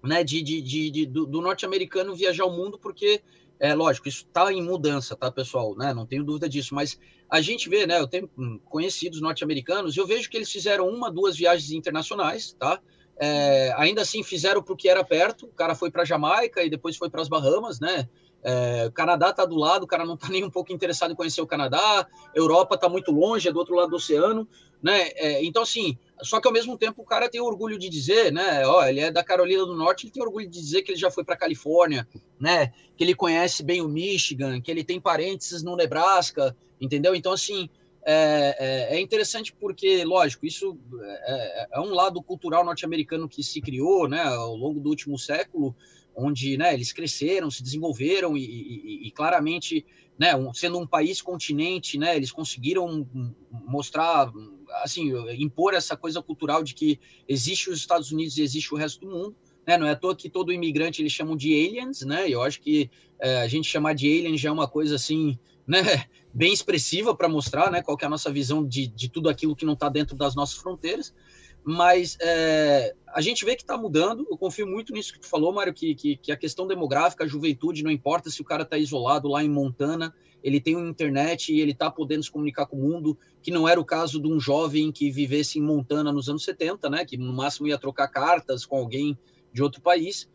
[0.02, 0.22] né?
[0.24, 3.22] De, de, de, de do, do norte-americano viajar o mundo, porque
[3.60, 5.76] é lógico, isso está em mudança, tá, pessoal?
[5.76, 5.92] Né?
[5.92, 6.98] Não tenho dúvida disso, mas
[7.28, 8.00] a gente vê, né?
[8.00, 8.28] Eu tenho
[8.64, 12.80] conhecidos norte-americanos eu vejo que eles fizeram uma, duas viagens internacionais, tá?
[13.22, 15.44] É, ainda assim fizeram para que era perto.
[15.44, 18.08] O cara foi para Jamaica e depois foi para as Bahamas, né?
[18.42, 21.16] É, o Canadá está do lado, o cara não está nem um pouco interessado em
[21.16, 22.06] conhecer o Canadá.
[22.34, 24.48] Europa está muito longe, é do outro lado do oceano,
[24.82, 25.08] né?
[25.14, 28.66] É, então assim, só que ao mesmo tempo o cara tem orgulho de dizer, né?
[28.66, 31.10] Ó, ele é da Carolina do Norte, ele tem orgulho de dizer que ele já
[31.10, 32.72] foi para Califórnia, né?
[32.96, 37.14] Que ele conhece bem o Michigan, que ele tem parentes no Nebraska, entendeu?
[37.14, 37.68] Então assim,
[38.02, 38.56] é,
[38.92, 43.60] é, é, interessante porque, lógico, isso é, é, é um lado cultural norte-americano que se
[43.60, 45.74] criou né, ao longo do último século,
[46.20, 49.84] onde né, eles cresceram, se desenvolveram e, e, e claramente,
[50.18, 53.08] né, um, sendo um país continente, né, eles conseguiram
[53.50, 54.30] mostrar,
[54.82, 59.00] assim, impor essa coisa cultural de que existe os Estados Unidos e existe o resto
[59.00, 59.36] do mundo.
[59.66, 62.28] Né, não é à toa que todo imigrante eles chamam de aliens, né?
[62.28, 62.90] Eu acho que
[63.20, 67.28] é, a gente chamar de alien já é uma coisa assim né, bem expressiva para
[67.28, 70.16] mostrar né, qual é a nossa visão de, de tudo aquilo que não está dentro
[70.16, 71.14] das nossas fronteiras.
[71.62, 74.26] Mas é, a gente vê que está mudando.
[74.30, 77.28] Eu confio muito nisso que tu falou, Mário, que, que, que, a questão demográfica, a
[77.28, 81.52] juventude, não importa se o cara está isolado lá em Montana, ele tem uma internet
[81.52, 84.28] e ele está podendo se comunicar com o mundo, que não era o caso de
[84.28, 88.08] um jovem que vivesse em Montana nos anos 70, né, que no máximo ia trocar
[88.08, 89.18] cartas com alguém
[89.52, 90.30] de outro país.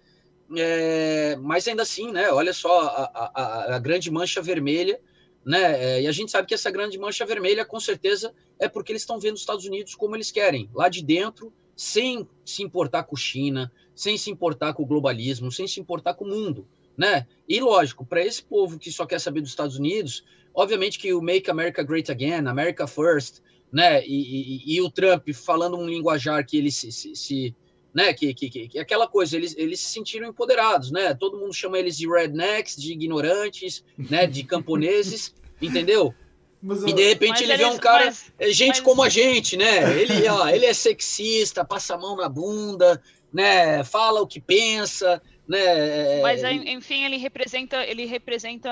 [0.55, 4.99] É, mas ainda assim, né, olha só a, a, a grande mancha vermelha
[5.45, 5.97] né?
[5.97, 9.03] É, e a gente sabe que essa grande mancha vermelha, com certeza, é porque eles
[9.03, 13.15] estão vendo os Estados Unidos como eles querem, lá de dentro, sem se importar com
[13.15, 16.67] China, sem se importar com o globalismo, sem se importar com o mundo,
[16.97, 17.27] né?
[17.47, 20.23] E lógico, para esse povo que só quer saber dos Estados Unidos,
[20.53, 23.41] obviamente que o Make America Great Again, America First,
[23.71, 24.05] né?
[24.05, 27.55] E, e, e o Trump falando um linguajar que ele se, se, se
[27.95, 31.13] né, que, que, que, aquela coisa, eles, eles se sentiram empoderados, né?
[31.13, 36.13] Todo mundo chama eles de rednecks, de ignorantes, né, de camponeses, entendeu?
[36.61, 38.79] Mas, e de repente ele vê um cara, mas, é gente mas...
[38.81, 39.97] como a gente, né?
[39.97, 43.81] Ele, ó, ele é sexista, passa a mão na bunda, né?
[43.85, 46.21] Fala o que pensa, né?
[46.21, 48.69] Mas enfim, ele representa, ele representa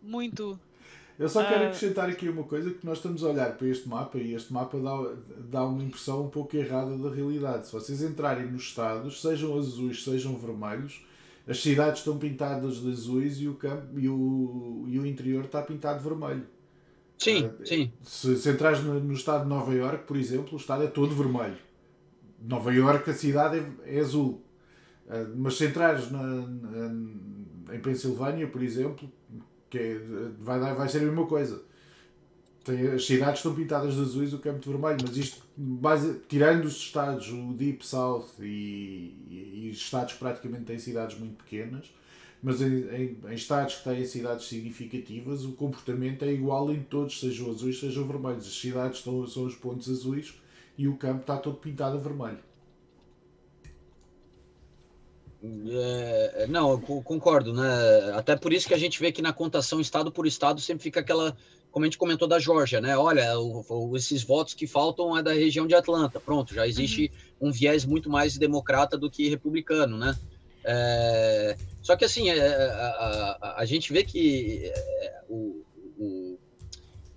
[0.00, 0.58] muito
[1.22, 1.66] eu só quero ah.
[1.66, 4.76] acrescentar aqui uma coisa que nós estamos a olhar para este mapa e este mapa
[4.80, 7.68] dá, dá uma impressão um pouco errada da realidade.
[7.68, 11.06] Se vocês entrarem nos estados, sejam azuis, sejam vermelhos,
[11.46, 15.62] as cidades estão pintadas de azuis e o campo e o, e o interior está
[15.62, 16.44] pintado de vermelho.
[17.16, 17.92] Sim, uh, sim.
[18.02, 21.14] Se, se entrares no, no, estado de Nova York, por exemplo, o estado é todo
[21.14, 21.58] vermelho.
[22.40, 24.42] Nova York, a cidade é, é azul.
[25.06, 29.08] Uh, mas se entrares na, na, em Pensilvânia, por exemplo,
[29.72, 29.98] que é,
[30.38, 31.62] vai, dar, vai ser a mesma coisa.
[32.62, 36.66] Tem, as cidades estão pintadas de azuis, o campo de vermelho, mas isto, base, tirando
[36.66, 41.90] os estados, o Deep South e, e, estados que praticamente têm cidades muito pequenas,
[42.42, 47.18] mas em, em, em, estados que têm cidades significativas, o comportamento é igual em todos,
[47.18, 48.46] sejam azuis, sejam vermelhos.
[48.46, 50.34] As cidades estão, são os pontos azuis
[50.76, 52.38] e o campo está todo pintado a vermelho.
[55.44, 57.66] É, não, eu concordo, né?
[58.14, 61.00] Até por isso que a gente vê que na contação estado por estado sempre fica
[61.00, 61.36] aquela,
[61.72, 62.96] como a gente comentou da Georgia, né?
[62.96, 66.20] Olha, o, o, esses votos que faltam é da região de Atlanta.
[66.20, 67.48] Pronto, já existe uhum.
[67.48, 70.16] um viés muito mais democrata do que republicano, né?
[70.64, 75.64] É, só que assim, é, a, a, a, gente vê que é, o,
[75.98, 76.38] o,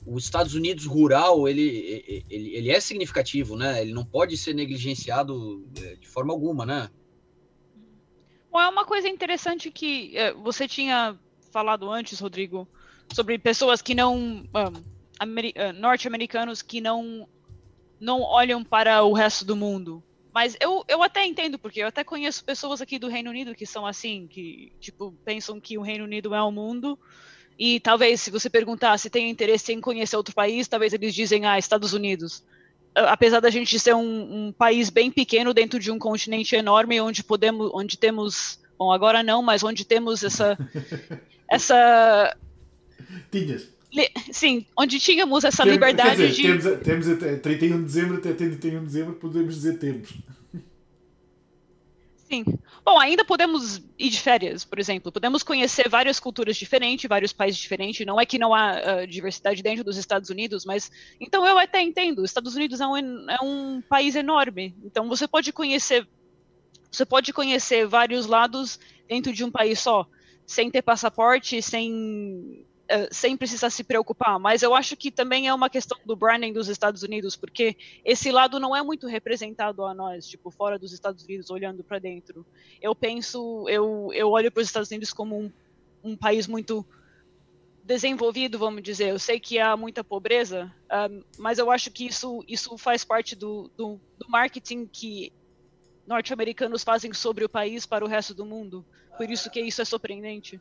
[0.07, 3.83] os Estados Unidos rural ele, ele, ele é significativo, né?
[3.83, 6.89] Ele não pode ser negligenciado é, de forma alguma, né?
[8.55, 11.19] Bom, é uma coisa interessante que é, você tinha
[11.51, 12.65] falado antes, Rodrigo,
[13.13, 14.15] sobre pessoas que não.
[14.15, 17.27] Um, uh, norte-americanos que não,
[17.99, 20.01] não olham para o resto do mundo.
[20.33, 23.65] Mas eu, eu até entendo, porque eu até conheço pessoas aqui do Reino Unido que
[23.65, 26.97] são assim, que, tipo, pensam que o Reino Unido é o mundo.
[27.59, 31.45] E talvez, se você perguntar se tem interesse em conhecer outro país, talvez eles dizem,
[31.45, 32.41] ah, Estados Unidos
[32.95, 37.23] apesar da gente ser um, um, país bem pequeno dentro de um continente enorme, onde
[37.23, 40.57] podemos, onde temos, bom, agora não, mas onde temos essa,
[41.51, 42.35] essa,
[43.31, 43.67] tinhas,
[44.31, 48.33] sim, onde tínhamos essa Tem, liberdade dizer, de, temos, temos até 31 de dezembro, até
[48.33, 50.09] 31 de dezembro podemos dizer temos.
[52.27, 52.43] Sim.
[52.83, 55.11] Bom, ainda podemos ir de férias, por exemplo.
[55.11, 58.05] Podemos conhecer várias culturas diferentes, vários países diferentes.
[58.05, 60.91] Não é que não há uh, diversidade dentro dos Estados Unidos, mas.
[61.19, 62.19] Então eu até entendo.
[62.19, 64.75] Os Estados Unidos é um, é um país enorme.
[64.83, 66.07] Então você pode conhecer.
[66.91, 70.07] Você pode conhecer vários lados dentro de um país só,
[70.47, 75.53] sem ter passaporte, sem Uh, sem precisar se preocupar, mas eu acho que também é
[75.53, 77.75] uma questão do branding dos Estados Unidos, porque
[78.05, 81.97] esse lado não é muito representado a nós, tipo, fora dos Estados Unidos, olhando para
[81.97, 82.45] dentro.
[82.79, 85.51] Eu penso, eu, eu olho para os Estados Unidos como um,
[86.03, 86.85] um, país muito
[87.83, 89.09] desenvolvido, vamos dizer.
[89.09, 93.35] Eu sei que há muita pobreza, uh, mas eu acho que isso, isso faz parte
[93.35, 95.33] do, do, do marketing que
[96.05, 98.85] norte-americanos fazem sobre o país para o resto do mundo?
[99.17, 100.59] Por isso que isso é surpreendente.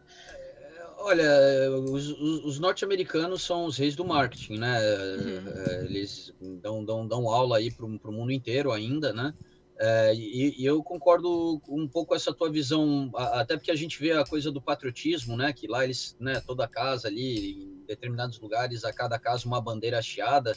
[1.04, 4.78] Olha, os, os norte-americanos são os reis do marketing, né?
[4.80, 5.52] Uhum.
[5.54, 6.32] É, eles
[6.62, 9.34] dão, dão, dão aula aí para o mundo inteiro ainda, né?
[9.78, 14.00] É, e, e, eu concordo um pouco com essa tua visão, até porque a gente
[14.00, 15.52] vê a coisa do patriotismo, né?
[15.52, 19.98] Que lá eles, né, toda casa ali, em determinados lugares, a cada casa uma bandeira
[19.98, 20.56] hasteada.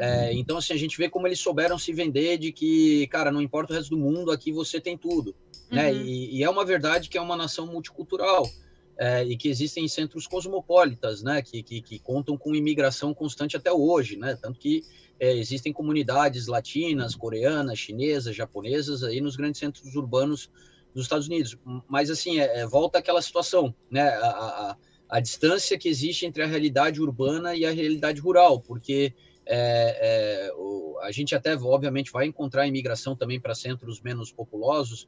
[0.00, 3.40] É, então, assim, a gente vê como eles souberam se vender de que, cara, não
[3.40, 5.32] importa o resto do mundo, aqui você tem tudo.
[5.70, 5.92] Né?
[5.92, 5.98] Uhum.
[5.98, 6.02] Né?
[6.02, 8.50] E, e, é uma verdade que é uma nação multicultural
[8.98, 11.42] é, e que existem centros cosmopolitas, né?
[11.42, 14.36] Que, que, que, contam com imigração constante até hoje, né?
[14.40, 14.82] Tanto que
[15.20, 20.50] é, existem comunidades latinas, coreanas, chinesas, japonesas aí nos grandes centros urbanos
[20.94, 21.56] dos Estados Unidos.
[21.88, 24.08] Mas, assim, é, é volta àquela situação, né?
[24.08, 24.76] A, a,
[25.08, 30.52] a distância que existe entre a realidade urbana e a realidade rural, porque é, é,
[30.54, 35.06] o, a gente até, obviamente, vai encontrar imigração também para centros menos populosos,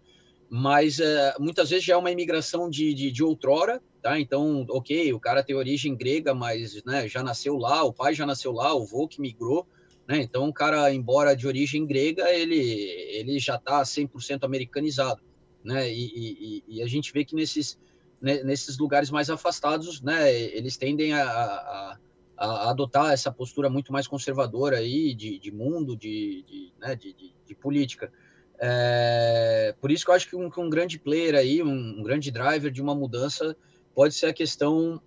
[0.49, 4.19] mas é, muitas vezes já é uma imigração de, de, de, outrora, tá?
[4.19, 8.25] Então, ok, o cara tem origem grega, mas né, já nasceu lá, o pai já
[8.25, 9.67] nasceu lá, o vô que migrou,
[10.07, 10.23] né?
[10.23, 15.23] Então, o cara, embora de origem grega, ele, ele já está 100% americanizado,
[15.63, 15.91] né?
[15.93, 17.79] E, e, e, a gente vê que nesses,
[18.21, 21.99] né, nesses lugares mais afastados, né, eles tendem a, a
[22.39, 27.15] a, adotar essa postura muito mais conservadora aí de, de mundo, de, de, né, de,
[27.45, 28.13] de política.
[28.61, 32.03] É, por isso que eu acho que um, que um grande player aí, um, um,
[32.03, 33.57] grande driver de uma mudança
[33.95, 35.01] pode ser a questão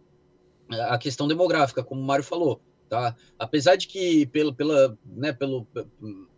[0.69, 2.61] a questão demográfica, como o Mário falou.
[2.87, 3.15] Tá?
[3.37, 5.67] Apesar de que pelo, pela, né, pelo,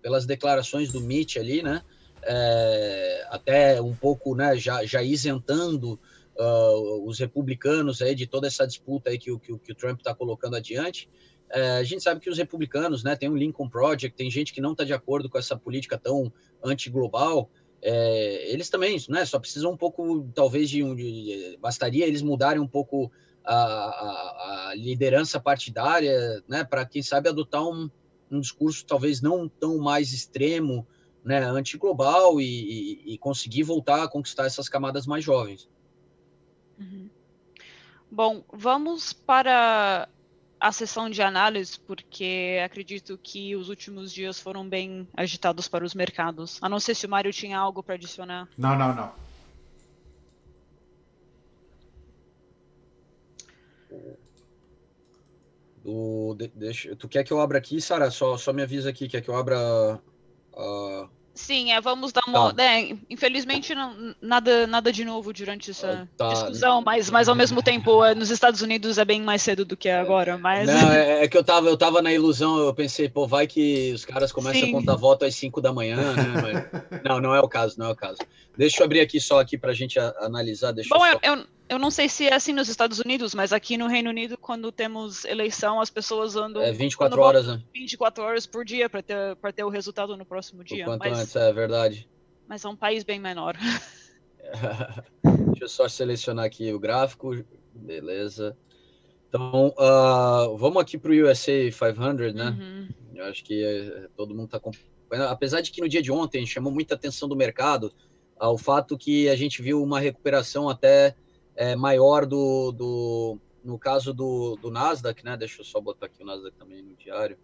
[0.02, 1.84] pelas declarações do Mitch ali, né,
[2.24, 6.00] é, até um pouco né, já, já isentando
[6.38, 10.14] uh, os republicanos aí de toda essa disputa aí que, que, que o Trump está
[10.14, 11.10] colocando adiante.
[11.54, 14.60] Uh, a gente sabe que os republicanos, né, tem o Lincoln Project, tem gente que
[14.60, 16.34] não está de acordo com essa política tão
[16.64, 17.50] anti-global.
[17.80, 22.62] É, eles também, né, só precisam um pouco, talvez, de, um, de bastaria eles mudarem
[22.62, 23.12] um pouco
[23.44, 27.90] a, a, a liderança partidária, né, para quem sabe adotar um,
[28.32, 30.88] um discurso talvez não tão mais extremo,
[31.24, 35.70] né, anti-global e, e, e, conseguir voltar a conquistar essas camadas mais jovens.
[36.80, 37.10] Uhum.
[38.12, 40.08] Bom, vamos para
[40.64, 45.94] a sessão de análise, porque acredito que os últimos dias foram bem agitados para os
[45.94, 46.58] mercados.
[46.62, 48.48] A não ser se o Mário tinha algo para adicionar.
[48.58, 49.12] Não, não, não.
[55.84, 58.10] Do, de, deixa, tu quer que eu abra aqui, Sara?
[58.10, 60.00] Só, só me avisa aqui, quer que eu abra
[60.54, 62.54] uh, Sim, é, vamos dar uma.
[62.54, 62.64] Tá.
[62.64, 66.30] É, infelizmente, não, nada, nada de novo durante essa tá.
[66.30, 69.76] discussão, mas, mas ao mesmo tempo, é, nos Estados Unidos é bem mais cedo do
[69.76, 70.38] que agora.
[70.38, 70.68] Mas...
[70.68, 73.92] Não, é, é, que eu tava, eu tava na ilusão, eu pensei, pô, vai que
[73.94, 74.70] os caras começam Sim.
[74.70, 76.24] a contar voto às 5 da manhã, né?
[76.42, 78.20] Mas, não, não é o caso, não é o caso.
[78.56, 80.72] Deixa eu abrir aqui só aqui para a gente analisar.
[80.72, 81.20] Deixa Bom, eu, só...
[81.24, 84.38] eu, eu, não sei se é assim nos Estados Unidos, mas aqui no Reino Unido,
[84.38, 86.62] quando temos eleição, as pessoas andam.
[86.62, 87.62] É 24 horas, né?
[87.74, 90.84] 24 horas por dia para ter, ter o resultado no próximo dia.
[90.84, 92.10] O quanto mas, antes, é verdade.
[92.48, 93.58] Mas é um país bem menor.
[95.48, 97.44] Deixa eu só selecionar aqui o gráfico.
[97.74, 98.56] Beleza.
[99.28, 102.50] Então, uh, vamos aqui para o USA 500, né?
[102.50, 102.88] Uhum.
[103.16, 105.30] Eu acho que é, todo mundo está acompanhando.
[105.30, 107.92] Apesar de que no dia de ontem chamou muita atenção do mercado
[108.38, 111.16] ao fato que a gente viu uma recuperação até
[111.56, 115.38] é, maior do, do, no caso do, do Nasdaq, né?
[115.38, 117.38] Deixa eu só botar aqui o Nasdaq também no diário.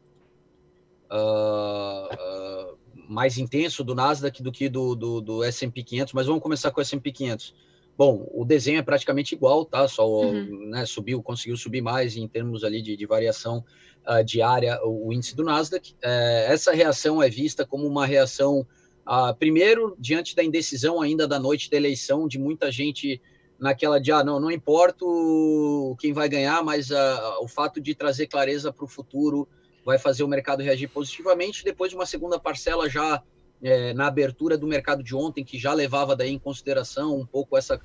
[1.12, 6.42] Uh, uh, mais intenso do Nasdaq do que do, do, do S&P 500, mas vamos
[6.42, 7.56] começar com o S&P 500.
[7.98, 9.88] Bom, o desenho é praticamente igual, tá?
[9.88, 10.70] Só uhum.
[10.70, 13.64] né, subiu, conseguiu subir mais em termos ali de, de variação
[14.08, 15.96] uh, diária o, índice do Nasdaq.
[16.02, 18.66] É, essa reação é vista como uma reação
[19.40, 23.20] primeiro, diante da indecisão ainda da noite da eleição, de muita gente
[23.60, 25.06] naquela de, ah, não, não importa
[26.00, 29.48] quem vai ganhar, mas ah, o fato de trazer clareza para o futuro
[29.86, 31.64] vai fazer o mercado reagir positivamente.
[31.64, 33.22] Depois de uma segunda parcela já
[33.62, 37.58] é, na abertura do mercado de ontem, que já levava daí em consideração um pouco
[37.58, 37.80] essa,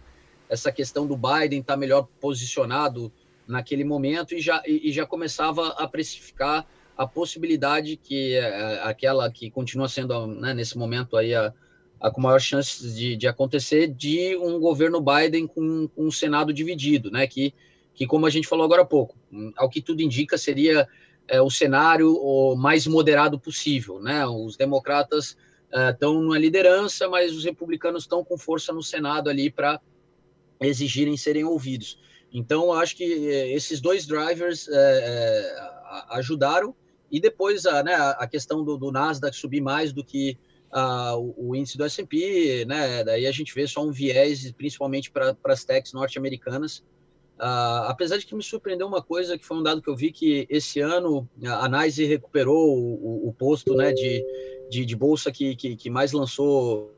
[0.49, 3.13] essa questão do Biden estar tá melhor posicionado
[3.47, 6.67] naquele momento e já, e, já começava a precificar
[6.97, 11.53] a possibilidade que é aquela que continua sendo, né, nesse momento aí, a,
[12.01, 16.53] a com maior chance de, de acontecer, de um governo Biden com, com um Senado
[16.53, 17.55] dividido, né, que,
[17.95, 19.17] que, como a gente falou agora há pouco,
[19.57, 20.87] ao que tudo indica, seria
[21.27, 25.37] é, o cenário o mais moderado possível, né, os democratas
[25.93, 29.81] estão é, na liderança, mas os republicanos estão com força no Senado ali para
[30.61, 31.99] exigirem serem ouvidos.
[32.33, 35.57] Então, acho que é, esses dois drivers é, é,
[36.11, 36.75] ajudaram.
[37.11, 40.37] E depois a, né, a questão do, do Nasdaq subir mais do que
[40.75, 43.05] o, o, índice do S&P, né?
[43.05, 46.83] Daí a gente vê só um viés, principalmente para as techs norte-americanas.
[47.37, 50.13] Uh, apesar de que me surpreendeu uma coisa, que foi um dado que eu vi
[50.13, 54.25] que esse ano a NYSE recuperou o, o, posto né, de,
[54.71, 56.95] de, de bolsa que, que, que, mais lançou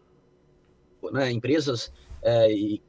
[1.11, 1.91] né, empresas
[2.22, 2.83] é, e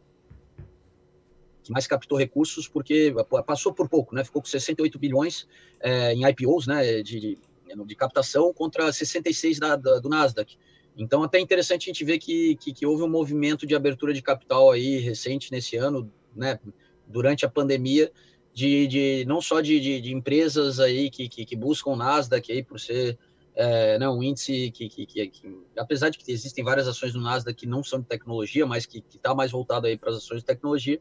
[1.63, 3.13] que mais captou recursos, porque
[3.45, 4.23] passou por pouco, né?
[4.23, 5.47] Ficou com 68 bilhões
[5.81, 7.01] é, em IPOs, né?
[7.01, 7.39] De, de,
[7.85, 10.57] de, captação contra 66 da, da, do Nasdaq.
[10.97, 14.21] Então, até interessante a gente ver que, que, que, houve um movimento de abertura de
[14.21, 16.59] capital aí recente nesse ano, né?
[17.07, 18.11] Durante a pandemia,
[18.51, 22.51] de, de não só de, de, de empresas aí que, que, que buscam o Nasdaq
[22.51, 23.17] aí por ser
[23.55, 27.13] é, não, né, um índice que, que, que, que, apesar de que existem várias ações
[27.13, 30.17] no Nasdaq que não são de tecnologia, mas que está mais voltado aí para as
[30.17, 30.99] ações de tecnologia,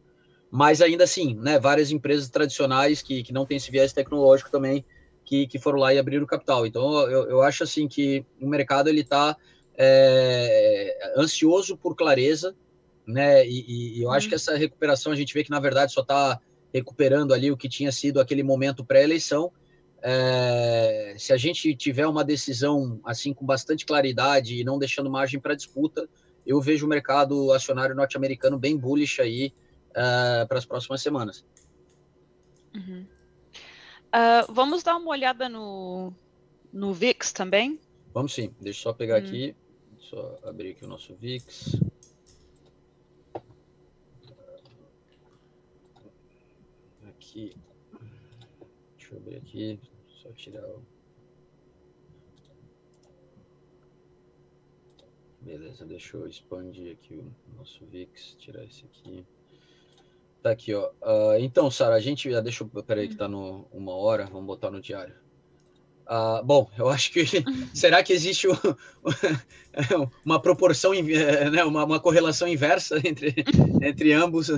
[0.50, 4.84] mas ainda assim, né, várias empresas tradicionais que, que não têm esse viés tecnológico também,
[5.24, 6.66] que, que foram lá e abriram capital.
[6.66, 9.36] Então, eu, eu acho assim que o mercado ele está
[9.76, 12.54] é, ansioso por clareza,
[13.06, 14.30] né, e, e eu acho uhum.
[14.30, 16.40] que essa recuperação a gente vê que na verdade só está
[16.72, 19.52] recuperando ali o que tinha sido aquele momento pré-eleição.
[20.02, 25.40] É, se a gente tiver uma decisão assim com bastante claridade e não deixando margem
[25.40, 26.08] para disputa,
[26.46, 29.52] eu vejo o mercado acionário norte-americano bem bullish aí
[29.90, 31.44] uh, para as próximas semanas.
[32.74, 33.06] Uhum.
[34.08, 36.12] Uh, vamos dar uma olhada no,
[36.72, 37.80] no VIX também?
[38.14, 39.26] Vamos sim, deixa eu só pegar uhum.
[39.26, 39.56] aqui,
[40.08, 41.80] só abrir aqui o nosso VIX.
[47.08, 47.56] Aqui,
[48.96, 49.80] deixa eu abrir aqui,
[50.22, 50.82] só tirar o.
[55.40, 59.24] Beleza, deixa eu expandir aqui o nosso VIX, tirar esse aqui.
[60.42, 60.90] Tá aqui, ó.
[61.02, 62.28] Uh, então, Sara, a gente.
[62.28, 62.64] Uh, deixa.
[62.86, 65.25] Peraí, que tá no uma hora, vamos botar no diário.
[66.06, 67.24] Uh, bom, eu acho que.
[67.74, 68.46] será que existe
[70.24, 73.34] uma proporção, eh, né, uma, uma, correlação inversa entre,
[73.82, 74.48] entre ambos?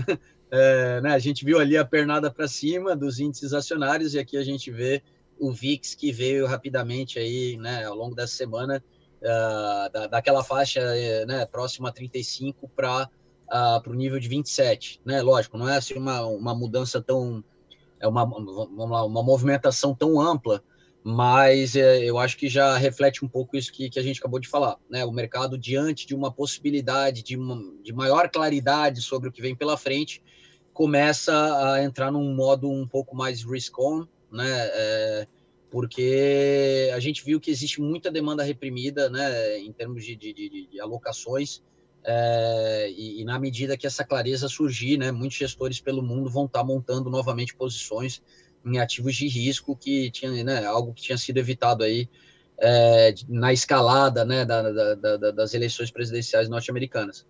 [0.50, 4.36] É, né, a gente viu ali a pernada para cima dos índices acionários e aqui
[4.36, 5.02] a gente vê
[5.38, 8.82] o VIX que veio rapidamente aí, né, ao longo dessa semana,
[9.22, 13.08] uh, da, daquela faixa eh, né, próxima a 35 para
[13.48, 15.22] uh, para o nível de 27, né?
[15.22, 17.42] Lógico, não é assim uma, uma mudança tão
[18.00, 20.62] é uma, vamos lá, uma movimentação tão ampla,
[21.02, 24.38] mas é, eu acho que já reflete um pouco isso que, que a gente acabou
[24.38, 25.04] de falar, né?
[25.04, 29.54] O mercado diante de uma possibilidade de, uma, de maior claridade sobre o que vem
[29.54, 30.22] pela frente
[30.72, 31.32] começa
[31.72, 34.46] a entrar num modo um pouco mais risk-on, né?
[34.48, 35.26] É,
[35.70, 39.58] porque a gente viu que existe muita demanda reprimida, né?
[39.58, 41.62] Em termos de, de, de, alocações
[42.04, 46.46] é, e, e, na medida que essa clareza surgir, né, muitos gestores pelo mundo vão
[46.46, 48.22] estar montando novamente posições
[48.64, 52.08] em ativos de risco que tinha, né, algo que tinha sido evitado aí
[52.58, 57.26] é, na escalada, né, da, da, da, das eleições presidenciais norte-americanas.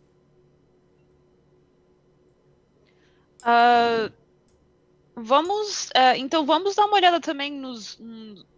[3.40, 4.12] Uh,
[5.14, 8.00] vamos, uh, então vamos dar uma olhada também nos,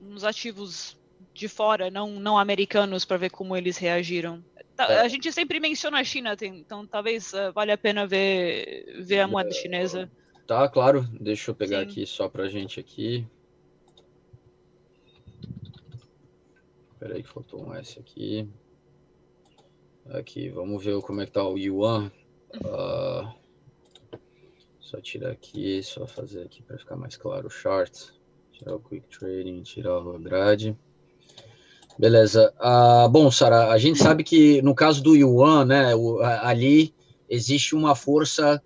[0.01, 0.99] nos ativos
[1.35, 4.43] de fora, não, não americanos, para ver como eles reagiram.
[4.77, 5.01] Tá, é.
[5.01, 9.29] A gente sempre menciona a China, então talvez uh, valha a pena ver, ver a
[9.29, 10.11] moeda chinesa.
[10.51, 11.07] Tá, claro.
[11.12, 11.84] Deixa eu pegar Sim.
[11.84, 13.24] aqui só pra gente aqui.
[16.92, 18.48] Espera aí que faltou um S aqui.
[20.07, 22.11] Aqui, vamos ver como é que tá o Yuan.
[22.57, 23.32] Uh,
[24.80, 28.09] só tirar aqui, só fazer aqui para ficar mais claro o chart.
[28.51, 30.76] Tirar o Quick Trading, tirar a grade.
[31.96, 32.53] Beleza.
[32.59, 36.92] Uh, bom, Sara, a gente sabe que no caso do Yuan, né, o, ali
[37.28, 38.61] existe uma força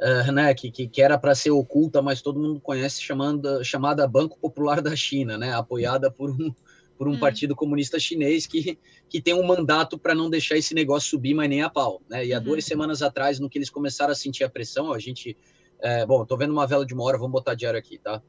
[0.00, 4.06] uh, né, que, que, que era para ser oculta, mas todo mundo conhece, chamando, chamada
[4.06, 6.54] Banco Popular da China, né, apoiada por um,
[6.96, 7.18] por um hum.
[7.18, 8.78] partido comunista chinês que,
[9.08, 12.00] que tem um mandato para não deixar esse negócio subir, mas nem a pau.
[12.08, 12.26] Né?
[12.26, 12.44] E há uhum.
[12.44, 15.36] duas semanas atrás, no que eles começaram a sentir a pressão, a gente.
[15.82, 18.22] É, bom, estou vendo uma vela de uma hora, vamos botar diário aqui, tá?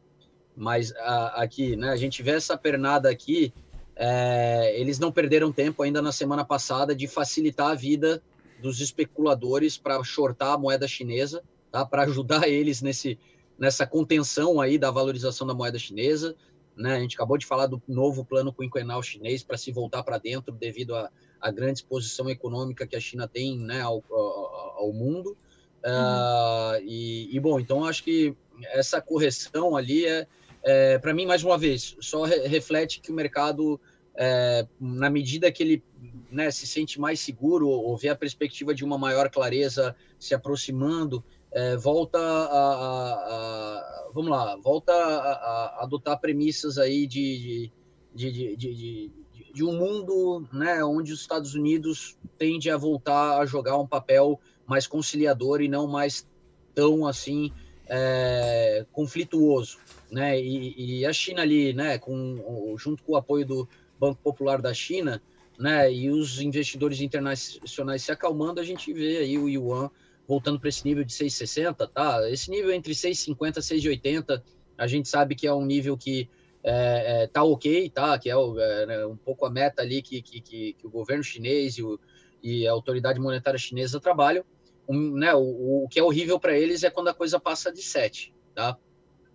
[0.55, 3.53] Mas a, aqui, né, a gente vê essa pernada aqui
[3.95, 8.21] é, eles não perderam tempo ainda na semana passada de facilitar a vida
[8.61, 11.85] dos especuladores para shortar a moeda chinesa, tá?
[11.85, 13.17] para ajudar eles nesse,
[13.57, 16.35] nessa contenção aí da valorização da moeda chinesa.
[16.75, 16.95] Né?
[16.95, 20.53] A gente acabou de falar do novo plano quinquenal chinês para se voltar para dentro
[20.53, 25.37] devido à grande exposição econômica que a China tem né, ao, ao, ao mundo.
[25.83, 25.91] Uhum.
[25.91, 30.27] Uh, e, e, bom, então acho que essa correção ali é,
[30.63, 33.79] é para mim, mais uma vez, só re reflete que o mercado
[34.15, 35.83] é, na medida que ele
[36.31, 41.23] né, se sente mais seguro ou vê a perspectiva de uma maior clareza se aproximando,
[41.51, 47.71] é, volta a, a, a, vamos lá, volta a, adotar premissas aí de,
[48.13, 49.11] de, de, de,
[49.53, 54.39] de um mundo né, onde os Estados Unidos tende a voltar a jogar um papel
[54.65, 56.25] mais conciliador e não mais
[56.73, 57.51] tão assim
[57.85, 59.77] é, conflituoso,
[60.09, 60.39] né?
[60.39, 63.67] E, e, a China ali, né, com, junto com o apoio do
[63.99, 65.21] Banco Popular da China,
[65.59, 69.91] né, e os investidores internacionais se acalmando, a gente vê aí o yuan
[70.31, 72.29] voltando para esse nível de 6,60, tá?
[72.29, 74.41] Esse nível entre 6,50 e 6,80,
[74.77, 76.29] a gente sabe que é um nível que
[76.63, 78.17] é, é, tá ok, tá?
[78.17, 81.21] Que é, é, né, um pouco a meta ali que, que, que, que o governo
[81.21, 81.99] chinês e, o,
[82.41, 84.45] e, a autoridade monetária chinesa trabalham.
[84.87, 87.81] Um, né, o, o, que é horrível para eles é quando a coisa passa de
[87.81, 88.77] 7, tá?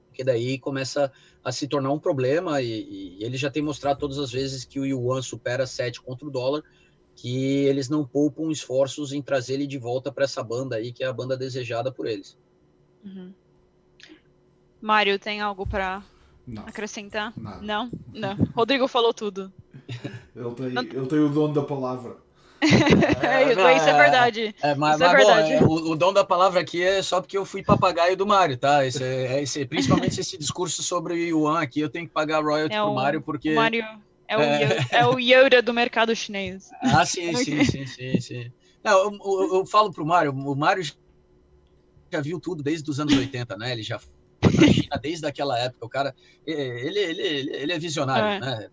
[0.06, 1.12] Porque daí começa
[1.44, 4.80] a se tornar um problema e, e ele já tem mostrado todas as vezes que
[4.80, 6.62] o yuan supera 7 contra o dólar,
[7.16, 11.02] que eles não poupam esforços em trazer ele de volta para essa banda aí, que
[11.02, 12.36] é a banda desejada por eles.
[13.02, 13.32] Uhum.
[14.80, 16.04] Mário, tem algo para.
[16.64, 17.32] Acrescentar?
[17.36, 17.60] Nada.
[17.60, 17.90] Não?
[18.12, 18.36] Não.
[18.54, 19.52] Rodrigo falou tudo.
[20.54, 20.82] tem, não...
[20.82, 22.18] ele tem o dom da palavra.
[23.22, 24.54] É, não, isso é, é verdade.
[24.62, 25.64] É, mas, isso é mas, verdade.
[25.64, 28.56] Bom, o, o, dom da palavra aqui é só porque eu fui papagaio do Mário,
[28.56, 28.84] tá?
[28.86, 32.74] Esse, é, esse, principalmente esse discurso sobre o Yuan aqui, eu tenho que pagar royalty
[32.74, 33.52] é pro Mário, porque.
[33.52, 33.84] O Mário
[34.28, 34.86] é o, é...
[34.92, 36.70] é o Yoda do mercado chinês.
[36.80, 38.52] Ah, sim, sim, sim, sim, sim.
[38.82, 40.84] Não, eu, eu, eu falo pro Mário, o Mário
[42.12, 43.72] já viu tudo desde os anos 80, né?
[43.72, 44.00] Ele já
[44.42, 45.86] na China desde aquela época.
[45.86, 46.14] O cara,
[46.46, 48.40] ele, ele, ele, ele é visionário, é.
[48.40, 48.68] né?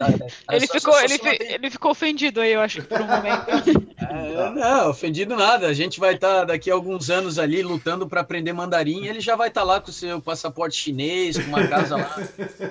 [0.51, 3.93] ele, só, ficou, só, ele, ele ficou ofendido aí, eu acho, por um momento.
[4.03, 5.65] É, não, ofendido nada.
[5.67, 9.07] A gente vai estar tá, daqui a alguns anos ali lutando para aprender mandarim.
[9.07, 12.15] Ele já vai estar tá lá com o seu passaporte chinês, com uma casa lá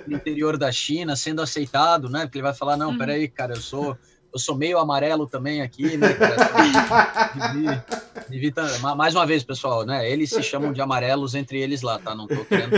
[0.06, 2.26] no interior da China, sendo aceitado, né?
[2.26, 2.98] Porque ele vai falar: não, uhum.
[2.98, 3.96] peraí, cara, eu sou
[4.32, 6.08] eu sou meio amarelo também aqui, né,
[8.96, 10.10] mais uma vez, pessoal, né?
[10.10, 12.14] Eles se chamam de amarelos entre eles lá, tá?
[12.14, 12.72] Não tô querendo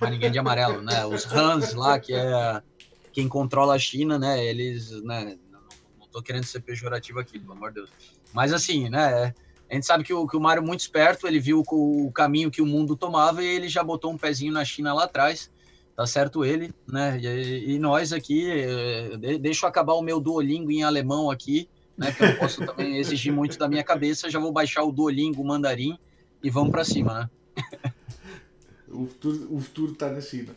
[0.00, 1.04] mais ninguém de amarelo, né?
[1.06, 2.62] Os Hans lá, que é
[3.12, 4.44] quem controla a China, né?
[4.44, 5.36] Eles, né?
[5.50, 7.90] Não, tô querendo ser pejorativo aqui, pelo amor de Deus.
[8.32, 9.34] Mas assim, né?
[9.70, 12.12] A gente sabe que o, que o Mário é muito esperto, ele viu o, o
[12.12, 15.50] caminho que o mundo tomava e ele já botou um pezinho na China lá atrás
[16.00, 17.20] tá certo ele, né?
[17.20, 21.68] E, e nós aqui, eh, deixa eu acabar o meu Duolingo em alemão aqui,
[22.00, 22.10] né?
[22.10, 25.42] Que eu não posso também exigir muito da minha cabeça, já vou baixar o Duolingo,
[25.42, 25.98] o mandarim
[26.42, 27.62] e vamos para cima, né?
[28.88, 30.56] o futuro, o futuro tá na China.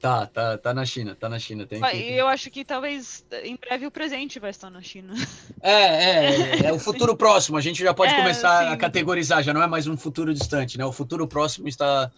[0.00, 1.64] Tá, tá, tá na China, tá na China.
[1.64, 1.96] Tem que...
[2.12, 5.14] Eu acho que talvez em breve o presente vai estar na China.
[5.62, 7.56] É, é, é, é o futuro próximo.
[7.56, 8.72] A gente já pode é, começar sim.
[8.72, 10.84] a categorizar, já não é mais um futuro distante, né?
[10.84, 12.10] O futuro próximo está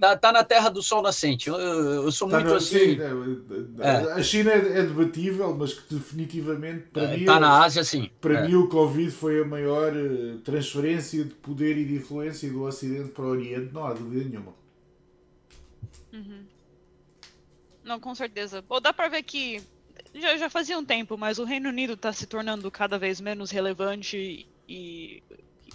[0.00, 1.48] tá, tá na terra do sol nascente.
[1.48, 2.96] Eu, eu sou tá muito no, assim.
[2.96, 4.12] Sim, é, é.
[4.12, 7.20] A China é, é, debatível, mas que definitivamente para é, mim.
[7.20, 8.10] Está na Ásia, sim.
[8.20, 8.46] Para é.
[8.46, 13.10] mim, o Covid foi a maior eh, transferência de poder e de influência do Ocidente
[13.10, 14.54] para o Oriente, não há dúvida nenhuma.
[16.12, 16.44] Uhum.
[17.84, 18.64] Não, com certeza.
[18.68, 19.62] Ou dá para ver que
[20.14, 23.50] já, já fazia um tempo, mas o Reino Unido está se tornando cada vez menos
[23.50, 25.22] relevante e,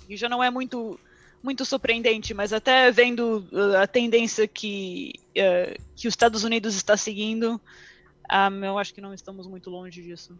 [0.08, 1.00] e já não é muito
[1.42, 6.98] muito surpreendente, mas até vendo uh, a tendência que, uh, que os Estados Unidos está
[6.98, 7.62] seguindo,
[8.32, 10.38] um, eu acho que não estamos muito longe disso.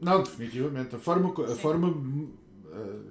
[0.00, 0.94] Não, definitivamente.
[0.94, 3.10] A forma, a forma uh,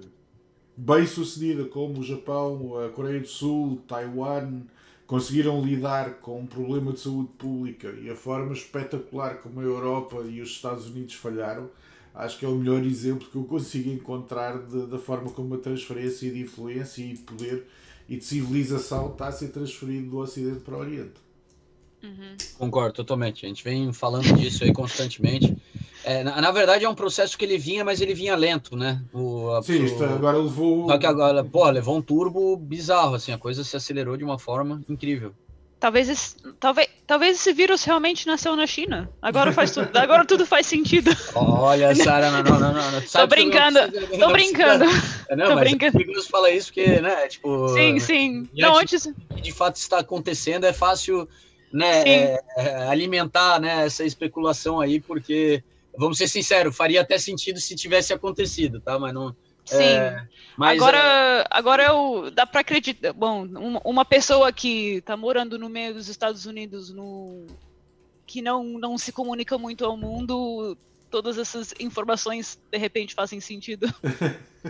[0.76, 4.63] bem sucedida como o Japão, a Coreia do Sul, Taiwan
[5.05, 10.22] conseguiram lidar com um problema de saúde pública e a forma espetacular como a Europa
[10.22, 11.70] e os Estados Unidos falharam
[12.14, 15.57] acho que é o melhor exemplo que eu consigo encontrar de, da forma como a
[15.57, 17.66] transferência de influência e de poder
[18.07, 21.14] e de civilização está a ser transferido do Ocidente para o Oriente.
[22.03, 22.36] Uhum.
[22.57, 23.45] Concordo totalmente.
[23.45, 25.55] A gente vem falando disso aí constantemente.
[26.03, 29.03] É, na, na, verdade, é um processo que ele vinha, mas ele vinha lento, né?
[29.14, 30.88] O, a, Sim, agora levou.
[30.88, 34.39] Só que agora, pô, levou um turbo bizarro, assim, a coisa se acelerou de uma
[34.39, 35.34] forma incrível.
[35.80, 39.10] Talvez esse, talvez, talvez esse vírus realmente nasceu na China.
[39.22, 41.10] Agora faz tudo, agora tudo faz sentido.
[41.34, 43.01] Olha, Sara, não, não, não, não.
[43.01, 44.86] Tô brincando, precisa, tô brincando.
[44.86, 46.01] Precisa, não, tô mas brincando.
[46.01, 47.70] É falar isso porque, né, tipo...
[47.70, 48.50] Sim, sim.
[48.54, 49.06] Não, antes...
[49.06, 51.30] O que de fato está acontecendo é fácil,
[51.72, 55.64] né, é, é, alimentar, né, essa especulação aí, porque,
[55.97, 59.00] vamos ser sinceros, faria até sentido se tivesse acontecido, tá?
[59.00, 59.34] Mas não
[59.70, 59.83] Sim.
[59.83, 60.28] É,
[60.58, 61.47] agora, é...
[61.50, 63.13] agora eu, dá para acreditar.
[63.13, 63.46] Bom,
[63.83, 67.46] uma pessoa que está morando no meio dos Estados Unidos, no,
[68.25, 70.75] que não, não se comunica muito ao mundo,
[71.12, 73.87] todas essas informações de repente fazem sentido.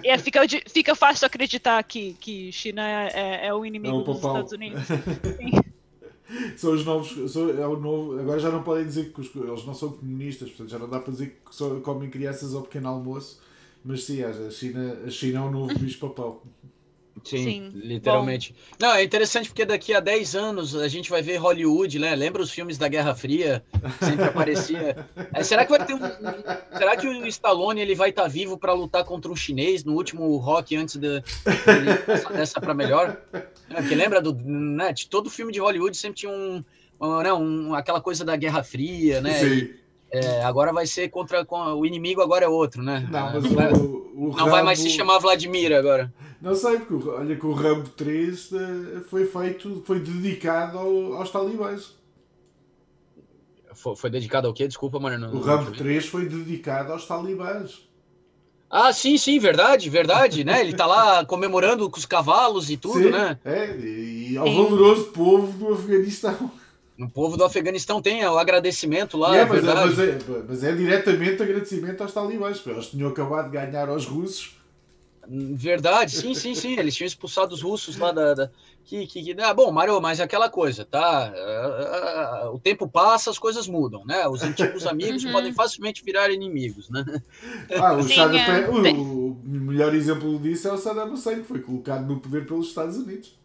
[0.04, 4.04] e é, fica, fica fácil acreditar que, que China é, é, é o inimigo é
[4.04, 4.84] dos Estados Unidos.
[6.58, 7.32] são os novos.
[7.32, 10.50] São, é o novo, agora já não podem dizer que os, eles não são comunistas,
[10.50, 13.48] portanto já não dá para dizer que só comem crianças ao pequeno almoço
[13.84, 16.42] mas sim, a China, a China é o novo bicho-papão.
[17.24, 18.54] Sim, Sim, literalmente.
[18.54, 18.88] Bom.
[18.88, 22.16] Não, é interessante porque daqui a 10 anos a gente vai ver Hollywood, né?
[22.16, 23.64] Lembra os filmes da Guerra Fria?
[24.00, 25.08] Sempre aparecia.
[25.34, 26.00] É, será que vai ter um.
[26.78, 29.94] Será que o Stallone ele vai estar tá vivo para lutar contra um chinês no
[29.94, 33.22] último rock antes de, de dessa para melhor?
[33.70, 34.34] É, porque lembra do.
[34.34, 36.64] Né, de todo filme de Hollywood sempre tinha um.
[37.00, 39.34] um, né, um aquela coisa da Guerra Fria, né?
[39.34, 39.48] Sim.
[39.48, 39.80] E,
[40.12, 41.46] é, agora vai ser contra.
[41.76, 43.08] o inimigo agora é outro, né?
[43.12, 44.52] Não, mas não, vai, o, o não Rambo...
[44.52, 46.14] vai mais se chamar Vladimir agora.
[46.42, 51.30] Não sei, porque olha que o Rambo 3 eh, foi feito, foi dedicado ao, aos
[51.30, 51.98] talibãs.
[53.74, 54.68] Foi, foi, dedicado ao quê?
[54.68, 55.36] Desculpa, mano.
[55.36, 57.88] o Rambo 3 foi dedicado aos talibãs.
[58.70, 60.62] Ah, sim, sim, verdade, verdade, né?
[60.62, 63.38] Ele tá lá comemorando com os cavalos e tudo, sim, né?
[63.44, 66.52] É, e ao valoroso povo do Afeganistão.
[67.00, 70.64] No povo do Afeganistão tem o agradecimento lá, é, é mas, é, mas, é, mas,
[70.66, 74.58] é, diretamente agradecimento aos talibãs, porque eles tinham acabado de ganhar aos russos.
[75.26, 76.78] Verdade, sim, sim, sim.
[76.78, 78.34] Eles tinham expulsado os russos lá da.
[78.34, 78.52] da
[78.84, 81.32] que, que, que, ah, bom, Mário, mas é aquela coisa, tá?
[81.32, 84.28] Uh, o tempo passa, as coisas mudam, né?
[84.28, 85.32] Os antigos amigos uhum.
[85.32, 87.06] podem facilmente virar inimigos, né?
[87.80, 88.68] Ah, o, sim, é.
[88.68, 92.68] o, o melhor exemplo disso é o Saddam Hussein, que foi colocado no poder pelos
[92.68, 93.40] Estados Unidos.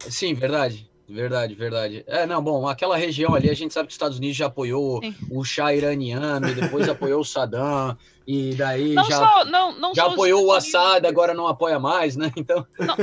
[0.00, 0.87] Sim, verdade.
[1.08, 2.04] Verdade, verdade.
[2.06, 5.00] É, não, bom, aquela região ali, a gente sabe que os Estados Unidos já apoiou
[5.02, 5.14] Sim.
[5.30, 9.94] o chá iraniano, e depois apoiou o Saddam, e daí não já, só, não, não
[9.94, 12.30] já apoiou o Assad, agora não apoia mais, né?
[12.36, 12.66] Então...
[12.78, 12.96] Não,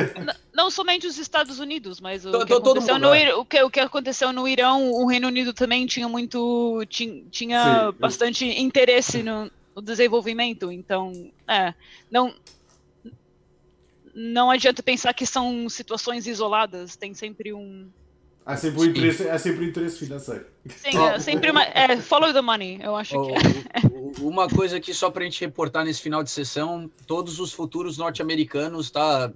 [0.53, 3.33] não somente os Estados Unidos, mas o, que, aconteceu no, é.
[3.33, 7.91] o, que, o que aconteceu no Irão, o Reino Unido também tinha muito, tinha, tinha
[7.99, 11.11] bastante interesse no, no desenvolvimento, então,
[11.47, 11.73] é,
[12.11, 12.31] não,
[14.15, 17.89] não adianta pensar que são situações isoladas, tem sempre um.
[18.45, 20.45] Há sempre um interesse, há sempre um interesse financeiro.
[20.67, 24.21] Sim, é sempre uma, é, follow the money, eu acho que é.
[24.21, 27.97] Uma coisa aqui só para a gente reportar nesse final de sessão, todos os futuros
[27.97, 29.33] norte-americanos, tá?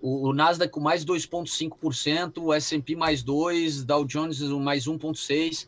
[0.00, 5.66] O, o Nasdaq com mais 2,5%, o S&P mais 2%, Dow Jones mais 1,6%,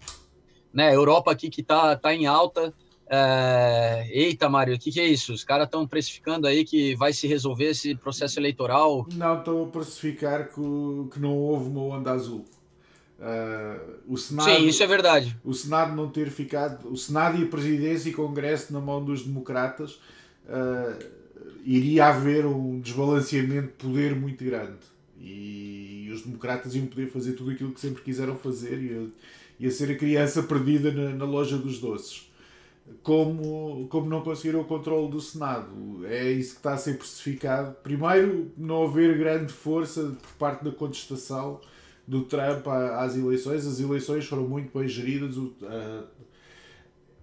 [0.72, 0.94] né?
[0.94, 2.74] Europa aqui que tá, tá em alta,
[3.14, 4.08] é...
[4.10, 5.32] Eita, Mário, o que, que, é isso?
[5.32, 9.06] Os caras estão precificando aí que vai se resolver esse processo eleitoral?
[9.14, 10.60] Não, estão a precificar que,
[11.12, 12.44] que não houve uma onda azul.
[13.18, 15.38] Uh, o Senado, Sim, isso é verdade.
[15.44, 19.22] O Senado não ter ficado, o Senado e a Presidência e Congresso na mão dos
[19.22, 20.00] democratas,
[20.46, 21.04] uh,
[21.64, 24.78] iria haver um desbalanceamento de poder muito grande.
[25.20, 29.08] E, os democratas iam poder fazer tudo aquilo que sempre quiseram fazer, ia,
[29.58, 32.28] ia ser a criança perdida na, na loja dos doces
[33.02, 36.06] como, como não conseguiram o controle do Senado.
[36.06, 37.74] É isso que está a ser precificado.
[37.82, 41.60] Primeiro, não haver grande força por parte da contestação
[42.06, 43.66] do Trump às eleições.
[43.66, 45.36] As eleições foram muito bem geridas.
[45.62, 46.04] A,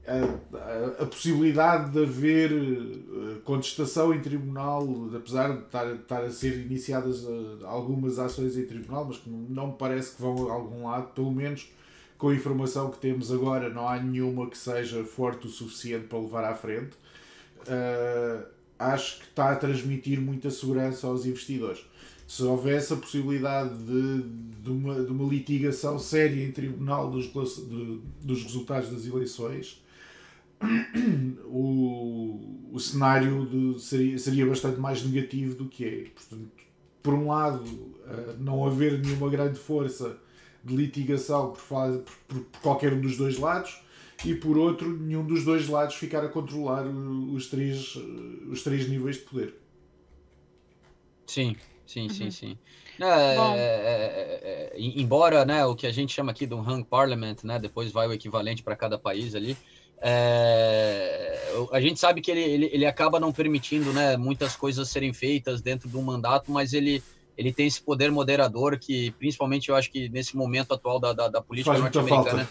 [0.07, 4.83] a, a, possibilidade de haver eh, contestação em tribunal,
[5.15, 9.67] apesar de estar, estar a ser iniciadas eh, algumas ações em tribunal, mas que não
[9.67, 11.71] me parece que vão a algum lado, pelo menos
[12.22, 16.19] com a informação que temos agora, não há nenhuma que seja forte o suficiente para
[16.19, 16.91] levar à frente.
[17.61, 18.45] Uh,
[18.77, 21.84] acho que está a transmitir muita segurança aos investidores.
[22.27, 24.22] Se houvesse a possibilidade de,
[24.61, 29.84] de, uma, de uma litigação séria em tribunal dos, de, dos resultados das eleições,
[31.49, 36.03] o, o cenário de, seria, seria bastante mais negativo do que é.
[36.14, 36.52] Portanto,
[37.02, 40.19] por um lado, uh, não haver nenhuma grande força
[40.63, 41.61] de litigação por,
[42.27, 43.81] por, por, qualquer um dos dois lados
[44.23, 47.95] e por outro nenhum dos dois lados ficar a controlar os três,
[48.49, 49.55] os três níveis de poder.
[51.25, 51.55] Sim,
[51.85, 52.31] sim, sim, uhum.
[52.31, 52.57] sim.
[52.99, 57.38] É, é, é, é, embora né, o que a gente chama aqui do hung parliament,
[57.43, 59.57] né, depois vai o equivalente para cada país ali,
[60.03, 65.13] é, a gente sabe que ele, ele, ele acaba não permitindo né, muitas coisas serem
[65.13, 67.03] feitas dentro de um mandato, mas ele,
[67.37, 71.27] ele tem esse poder moderador que, principalmente, eu acho que nesse momento atual da, da,
[71.27, 72.47] da política norte-americana,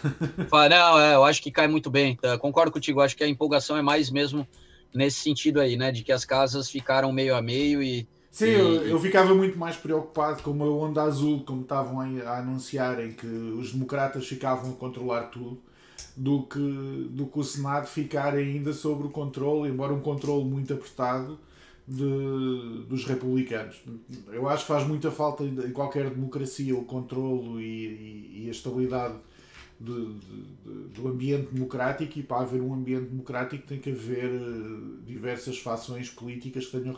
[0.69, 2.15] não, é, eu acho que cai muito bem.
[2.15, 2.37] Tá?
[2.37, 4.47] Concordo contigo, acho que a empolgação é mais mesmo
[4.93, 8.53] nesse sentido aí, né, de que as casas ficaram meio a meio e Sim, e,
[8.53, 13.11] eu, eu, ficava muito mais preocupado com a onda azul, como estavam a, a anunciarem
[13.11, 15.61] que os democratas ficavam a controlar tudo,
[16.15, 20.73] do que, do que o Senado ficar ainda sobre o controle, embora um controle muito
[20.73, 21.37] apertado,
[21.91, 23.81] de, dos republicanos.
[24.31, 28.51] Eu acho que faz muita falta em qualquer democracia o controlo e, e, e a
[28.51, 29.15] estabilidade
[29.77, 35.03] de, de, do ambiente democrático e para haver um ambiente democrático tem que haver eh,
[35.05, 36.97] diversas fações políticas que tenham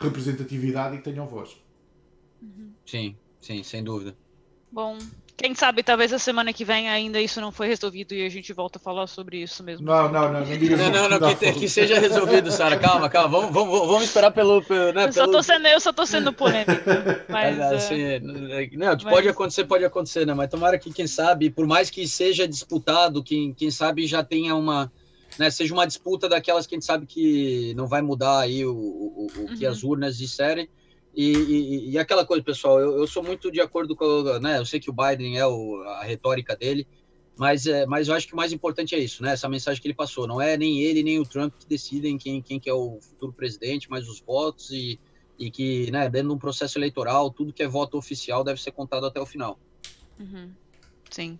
[0.00, 1.56] representatividade e que tenham voz.
[2.84, 4.16] Sim, sim, sem dúvida.
[4.72, 4.98] Bom,
[5.38, 8.52] Quem sabe, talvez a semana que vem ainda isso não foi resolvido e a gente
[8.52, 9.86] volta a falar sobre isso mesmo.
[9.86, 12.76] Não, não, não, não Não, não, não, que, que, seja resolvido, Sara.
[12.76, 13.28] Calma, calma.
[13.28, 14.60] Vamos, vamos, vamos esperar pelo.
[14.64, 17.24] pelo, né, eu, só tô sendo, eu só tô sendo polêmica.
[17.30, 18.18] Mas, é, assim,
[18.76, 19.04] não, mas...
[19.04, 20.34] pode acontecer, pode acontecer, né?
[20.34, 24.56] Mas tomara que, quem sabe, por mais que seja disputado, quem, quem sabe já tenha
[24.56, 24.90] uma.
[25.38, 28.72] Né, seja uma disputa daquelas que a gente sabe que não vai mudar aí o,
[28.74, 29.70] o, o que uhum.
[29.70, 30.68] as urnas disserem
[31.14, 34.58] e, e, e, aquela coisa, pessoal, eu, eu, sou muito de acordo com, né?
[34.58, 36.86] Eu sei que o Biden é o, a retórica dele,
[37.36, 39.32] mas, é, mas eu acho que o mais importante é isso, né?
[39.32, 40.26] Essa mensagem que ele passou.
[40.26, 43.32] Não é nem ele nem o Trump que decidem quem, quem que é o futuro
[43.32, 44.98] presidente, mas os votos e,
[45.38, 48.72] e que, né, dentro de um processo eleitoral, tudo que é voto oficial deve ser
[48.72, 49.58] contado até o final.
[50.18, 50.50] Uhum.
[51.10, 51.38] Sim.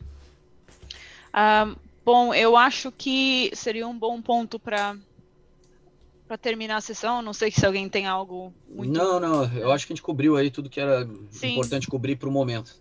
[1.29, 4.97] Uh, bom, eu acho que seria um bom ponto para
[6.29, 7.23] para terminar a sessão.
[7.23, 8.93] Não sei se alguém tem algo muito.
[8.93, 9.45] Não, não.
[9.57, 11.55] Eu acho que a gente cobriu aí tudo que era Sim.
[11.55, 12.77] importante cobrir para o momento.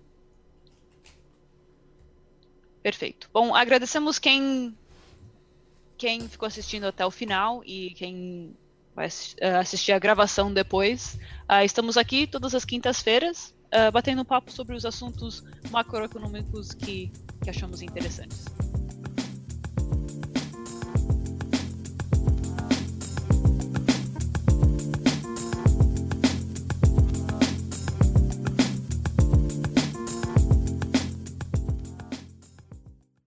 [2.83, 3.29] Perfeito.
[3.33, 4.77] Bom, agradecemos quem
[5.97, 8.55] quem ficou assistindo até o final e quem
[8.93, 9.07] vai
[9.37, 11.15] eh, assistir a gravação depois.
[11.49, 17.11] Uh, estamos aqui todas as quintas-feiras, uh, batendo papo sobre os assuntos macroeconômicos que,
[17.43, 18.45] que achamos interessantes.